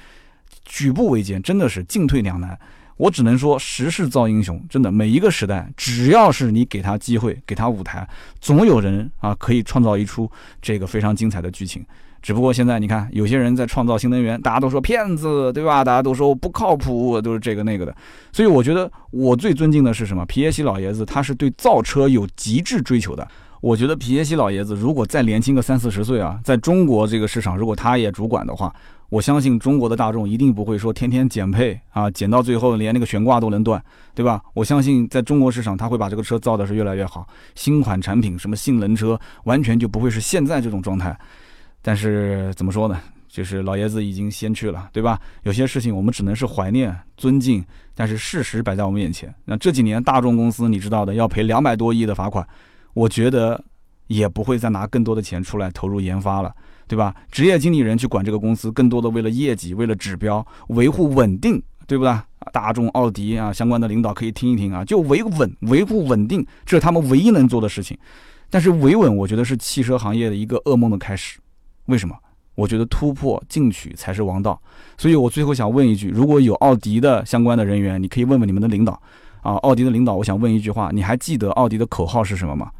[0.64, 2.58] 举步维艰，真的是进退两难。
[2.98, 8.06] 我只能说，时势造英雄，真的，每一个时代，只要是你给他机会，给他舞台，
[8.40, 10.30] 总有人啊可以创造一出
[10.60, 11.82] 这个非常精彩的剧情。
[12.22, 15.82] 只不过现在你看，有些人在创造新能源，大家都说骗子，对吧？
[15.82, 17.94] 大家都说不靠谱，都是这个那个的。
[18.32, 20.24] 所以我觉得，我最尊敬的是什么？
[20.26, 23.26] 皮耶西老爷子，他是对造车有极致追求的。
[23.60, 28.74] 我觉得皮耶西老爷子如果再年轻个三四十岁啊，在中国这个市场，如果他也主管的话。
[29.10, 33.82] 我相信中国的大众一定不会说天天减配啊，减到最后连那个悬挂都能断，
[34.14, 34.40] 对吧？
[34.54, 41.18] 我相信在中国市场，他会把这个车造的是越来越好，新款产品什么性能车，完全就不会是现在这种状态。
[41.82, 43.00] 但是怎么说呢？
[43.28, 45.20] 就是老爷子已经先去了，对吧？
[45.44, 47.64] 有些事情我们只能是怀念、尊敬，
[47.94, 49.32] 但是事实摆在我们眼前。
[49.44, 52.46] 那这几年大众公司你知道的，要赔两百多亿的罚款，
[52.92, 53.62] 我觉得
[54.08, 56.54] 也不会再拿更多的钱出来投入研发了。
[56.88, 57.14] 对吧？
[57.30, 62.12] 职业经理人去管这个公司，更多的为了业绩，为了指标，维护稳定，对不对？
[62.52, 67.96] 大众、奥迪啊，相关的领导可以听一听啊，就维稳、维护稳定，这是他们唯一能做的事情。
[68.50, 71.38] 但是维稳，我觉得是汽车行业的一个噩梦的开始。
[71.86, 72.16] 为什么？
[72.54, 74.60] 我觉得突破进取才是王道。
[74.98, 78.92] 所以我最后想问一句：如果有奥迪的相关的人员，你可以问问你们的领导
[79.40, 82.70] 啊，奥迪的领导，我想问一句话：你还记得奥迪的口号是什么吗？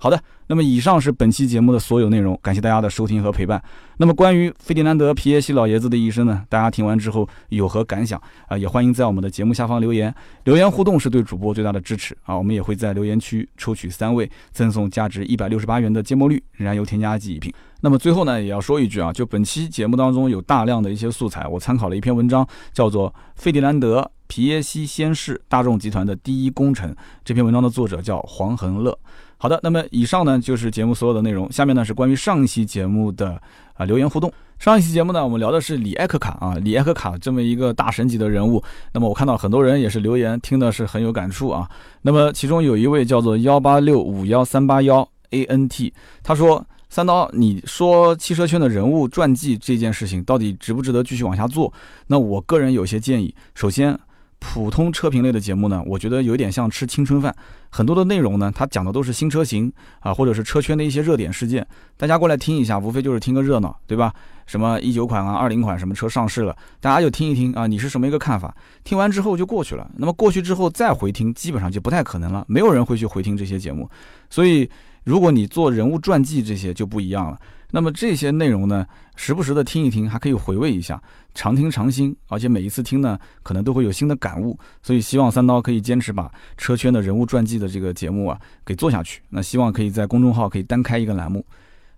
[0.00, 3.60] 好的，那么以上是本期节目的所有内容，感谢大家的收听和陪伴。
[3.96, 8.56] 那么关于费迪南德皮耶西老爷子的一生呢，大家听完之后有何感想啊？
[8.56, 12.36] 也欢迎在我们的节目下方留言，留言互动是对主播最大的支持啊！
[12.36, 17.52] 我们也会在留言区抽取三位，赠送价值一百六十八元的芥末绿燃油添加剂一瓶。
[17.80, 26.90] 那么最后呢，也要说一句啊，就本期节目当中有大量的一些素材，我参考了一篇文章，叫做《费迪南德皮耶西先世大众集团的第一功臣》。
[27.24, 28.98] 这篇文章的作者叫黄恒乐。
[29.36, 31.50] 好的，那么以上呢就是节目所有的内容。
[31.52, 33.40] 下面呢是关于上一期节目的
[33.74, 34.32] 啊留言互动。
[34.58, 38.60] 上一期节目呢，我们聊的是李艾克卡啊，李艾克卡这么一个大神级的人物。
[38.92, 41.70] 那么我看到很多人也是留言，听的是很有感触啊。
[42.02, 51.72] 那么其中有一位叫做幺八六五幺三八幺 A N T，他说：“三刀，你说汽车圈的人物传记这件事情到底值不值得继续往下做？
[52.06, 53.34] 那我个人有些建议。
[53.54, 53.98] 首先。”
[54.40, 57.34] 普通车评类的节目呢，我觉得有点像吃青春饭，
[57.70, 61.66] 很多的内容呢，它讲的都是新车型啊，或者是车圈的一些热点事件，
[61.96, 64.14] 大家过来听一下，无非就是听个热闹，对吧？
[64.46, 68.54] 什么一九款啊、二零款什么车上市了，大家就听一听啊，你是什么一个看法？
[68.84, 69.90] 听完之后就过去了。
[69.96, 73.90] 那么过去之后再回听，基本上就不太可能了，没有人会去回听这些节目。
[74.30, 74.70] 所以，
[75.04, 77.38] 如果你做人物传记这些就不一样了。
[77.70, 80.98] 那么这些内容呢，时不时的听一听，还可以回味一下，
[81.34, 84.58] 常听常新，而且每一次听呢，可能都会有新的感悟。
[84.82, 89.20] 所以希望三刀可以坚持把车圈的人物传记的这个节目啊给做下去。
[89.28, 91.44] 那希望可以在公众号可以单开一个栏目。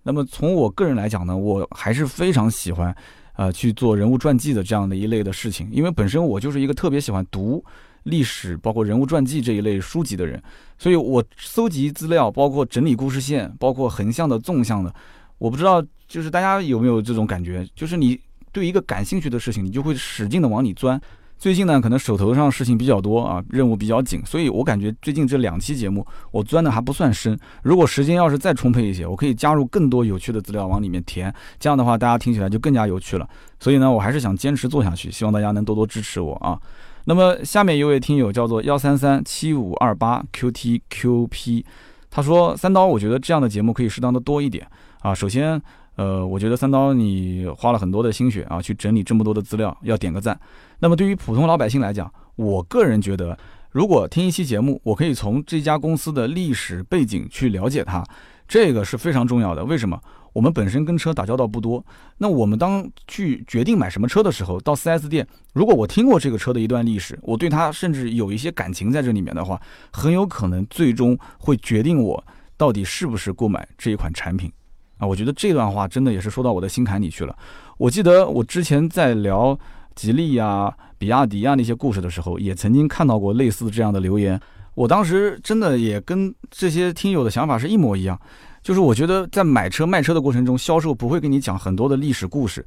[0.03, 2.93] 那么从我个人来讲呢，我还是非常喜欢，
[3.37, 7.63] 呃，去做人物传记的这样的一类的事情，因为本身我就是一个特别喜欢读
[8.03, 10.41] 历史，包括人物传记这一类书籍的人，
[10.77, 14.93] 所以我搜集资料，包括整理故事线，包括横向的、纵向的。
[15.37, 18.19] 我不知道，就是大家有没有这种感觉，就是你
[18.51, 20.99] 对一个感兴趣的事情，你就会使劲的往里钻。
[21.37, 27.35] 最近呢，可能手头上事情比较多啊，任务比较紧，所以我感觉最近这两期节目我钻的还不算深。
[27.63, 33.27] 如果时间要是再充沛一些，我可以加入更多有趣的资料往里面填，这样的话大家听起来就更加有趣了。
[33.59, 36.59] 所以呢，我还是想坚持做下去，希望大家能多多支持我啊。
[37.05, 41.63] 那么下面一位听友叫做幺三三七五二八 qtqp，
[42.09, 44.67] 他说三刀，我觉得这样的节目可以适当的多一点。
[44.99, 45.59] 啊，首先，
[45.95, 50.39] 呃，我觉得三刀你花了很多的心血啊，去整理这么多的资料，要点个赞。
[50.79, 53.37] 那么对于普通老百姓来讲，我个人觉得，
[53.71, 58.03] 如果听一期节目，我可以从这家公司的历史背景去了解它，
[58.47, 59.65] 这个是非常重要的。
[59.65, 59.99] 为什么？
[60.33, 61.83] 我们本身跟车打交道不多，
[62.17, 69.61] 那我们当去决定买什么车的时候，到 4S 店，如果我听过这个车的一段历史，我对它甚至有一些感情在这里面的话，
[69.91, 72.23] 很有可能最终会决定我
[72.55, 74.51] 到底是不是购买这一款产品。
[74.97, 77.35] 啊，我觉得这段话真的也是说到我的心坎里去了。
[77.77, 79.57] 我记得我之前在聊
[79.95, 84.39] 吉利呀、比亚迪啊那些故事的时候，也曾经看到过类似这样的留言。
[84.75, 88.17] 我当时真的也跟这些听友的想法是一模一样，
[88.61, 92.65] 就是我觉得在买车卖车的过程中，销售不会跟你讲很多的历史故事。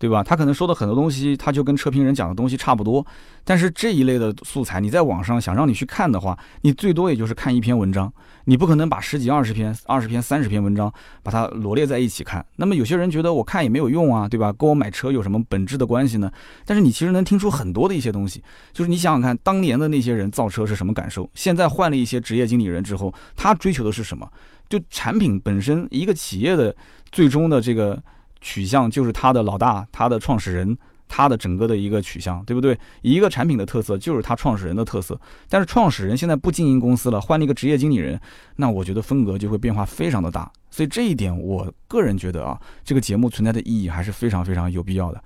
[0.00, 0.24] 对吧？
[0.24, 3.06] 他可能说的很多东西，他就跟车评人讲的东西差不多。
[3.44, 8.10] 但是这一类的素材，你在网上想让你去看的话，你最多也就是看一篇文章，
[8.46, 10.90] 你不可能把十几、二十篇、二十篇、三十篇文章
[11.22, 12.42] 把它罗列在一起看。
[12.56, 14.50] 那么有些人觉得我看也没有用啊，对吧？
[14.54, 16.32] 跟我买车有什么本质的关系呢？
[16.64, 18.42] 但是你其实能听出很多的一些东西，
[18.72, 21.28] 就是你想想看，当年的那些人造车是什么感受？
[21.34, 24.26] 现在换了一些职业经理人之后，他追求的是什么？
[24.66, 26.74] 就产品本身，一个企业的
[27.12, 28.02] 最终的这个。
[28.40, 30.76] 取向就是他的老大，他的创始人，
[31.08, 32.78] 他的整个的一个取向，对不对？
[33.02, 35.20] 一个产品的特色就是他创始人的特色。
[35.48, 38.20] 但是创始人现在不经营公司了，换了一个职业经理人，
[38.56, 40.50] 那我觉得风格就会变化非常的大。
[40.70, 45.22] 所以这一点，我个人觉得啊，这个节目存在的意义还是非常非常有必要的。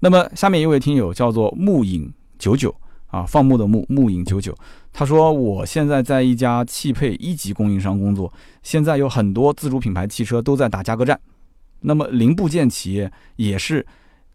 [0.00, 2.74] 那么下面一位听友叫做木影九九
[3.06, 4.52] 啊，放牧的牧，木影九九，
[4.92, 11.18] 他说我现在在一家汽配一级供应商工作，现在有很多自主品牌汽车都在打价格战。
[11.80, 13.86] 那么零部件企业也是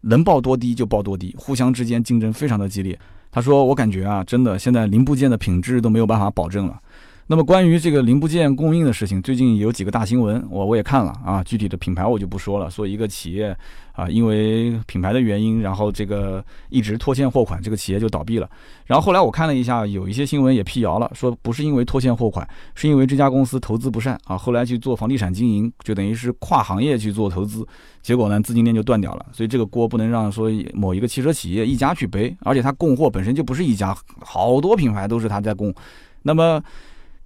[0.02, 2.98] 能报多低就报多低，互相之间竞争非常的激烈。
[3.30, 6.80] 他说：“我感觉啊，真的现在零部件的品质都没有办法保证了。”
[7.26, 11.42] 那么关于这个零部件供应的事情，最近有几个大新闻，我我也看了啊。
[11.42, 13.56] 具体的品牌我就不说了，说一个企业
[13.92, 18.50] 啊，因为品牌的原因，然后这个一直拖欠货款，这个企业就倒闭了。
[18.84, 24.36] 然后后来我看了一下，有一些新闻也辟谣了，说不是因为拖欠货款，是因为这家公司投资不善啊。
[24.36, 27.66] 后来去做房地产经营，就等于是跨行业去做投资，
[28.02, 29.24] 结果呢资金链就断掉了。
[29.32, 35.74] 所以这个锅不能让说某一个汽车企业一家去背，而且它供货本身就不是一家，好多品牌都是他在供。
[36.20, 36.62] 那么。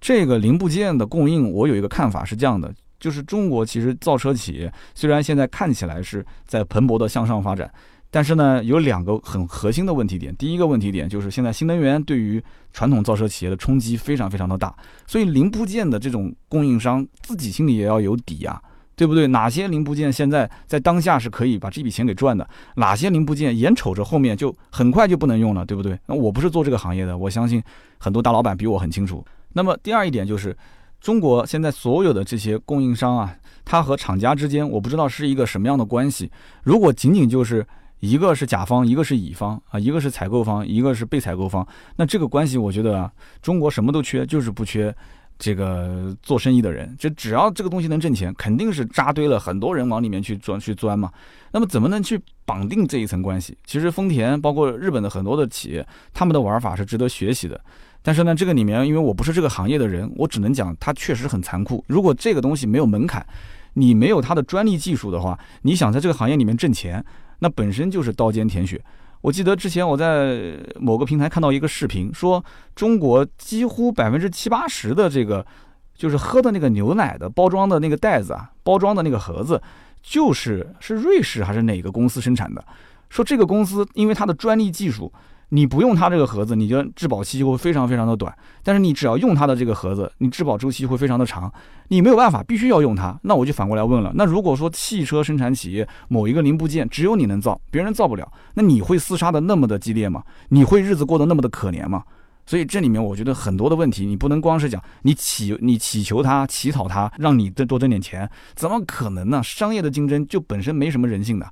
[0.01, 7.71] 这个零部件的供应，我有一个看法是这样的，就是中国其实造车企业虽然现在看起来是在蓬勃的向上发展，
[8.09, 10.35] 但是呢，有两个很核心的问题点。
[10.35, 12.41] 第一个问题点就是现在新能源对于
[12.73, 14.73] 传统造车企业的冲击非常非常的大，
[15.05, 18.61] 所以零部件的这种供应商自己心里也要有底呀，
[18.95, 19.27] 对不对？
[19.27, 22.47] 哪些零部件现在在当下是可以把这笔钱给赚的？
[22.75, 25.99] 哪些零部件眼瞅着后面就很快就不能用了，对不对？
[26.05, 27.61] 那我不是做这个行业的，我相信
[27.97, 29.23] 很多大老板比我很清楚。
[29.53, 30.55] 那么第二一点就是，
[30.99, 33.35] 中国现在所有的这些供应商啊，
[33.65, 36.29] 它和厂家之间，我不知道是一个什么样的关系。
[36.63, 37.65] 如果仅仅就是
[37.99, 44.93] 一个是甲方，一个是乙方啊，一个是采购方，一个是被采购方，那这个关系，我觉得啊，中国什么都缺，就是不缺
[45.37, 46.95] 这个做生意的人。
[46.97, 51.11] 就只要这个东西能挣钱，肯定是扎堆了很多人往里面去钻去钻嘛。
[51.51, 53.57] 那么怎么能去绑定这一层关系？
[53.65, 57.59] 其实丰田包括日本的很多的企业，他们的玩法是值得学习的。
[58.01, 61.83] 但是呢，这个里面因为我不是这个行业的人，我只能讲它确实很残酷。
[61.87, 63.25] 如果这个东西没有门槛，
[63.73, 67.03] 你没有它的专利技术的话，你想在这个行业里面挣钱，
[67.39, 68.81] 那本身就是刀尖舔血。
[69.21, 72.43] 我记得之前我在某个平台看到一个视频，说
[72.73, 75.45] 中国几乎百分之七八十的这个
[75.93, 79.61] 就是喝的那个牛奶的包装的那个袋子啊，包装的那个盒子，
[80.01, 82.63] 就是是瑞士还是哪个公司生产的？
[83.09, 85.11] 说这个公司因为它的专利技术。
[85.49, 88.31] 你不用它这个盒子，你觉得质保期就会非常非常的短；
[88.63, 91.51] 但是你只要用它的这个盒子，你质保周期会非常的长。
[91.87, 93.19] 你没有办法，必须要用它。
[93.23, 100.23] 那我就反过来问了：那如果说汽车生产企业某一个零部件只有你能造，别人造不了，那你会厮杀的那么的激烈吗？
[100.49, 102.03] 你会日子过得那么的可怜吗？
[102.45, 109.39] 所以这里面我觉得很多的问题，你不能光是讲你祈你祈求他乞讨他，让你多多挣点钱，怎么可能呢？
[109.43, 111.47] 商业的竞争就本身没什么人性的，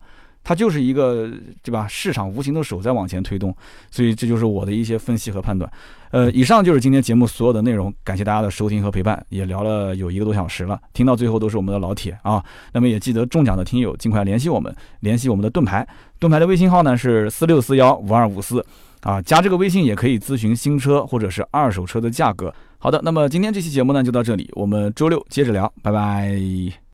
[0.48, 1.30] 它就是一个
[1.62, 1.86] 对吧？
[1.89, 3.54] 市场无形的手在往前推动，
[3.91, 5.70] 所以这就是我的一些分析和判断。
[6.12, 12.41] 呃，以上就是今天节目所有的内容，感谢大家的收听和陪伴，也聊了有一个多小时了，听到最后都是我们的老铁啊。
[12.72, 15.86] 那么也记得中奖的听友尽快联系我们，联系我们的盾牌，
[16.18, 18.66] 盾牌的微信号呢是四六四幺五二五四。
[19.02, 22.54] 啊，加这个微信也可以咨询新车或者是二手车的价格。
[22.80, 26.87] 好的，那么今天这期节目呢就到这里，我们周六接着聊，拜拜。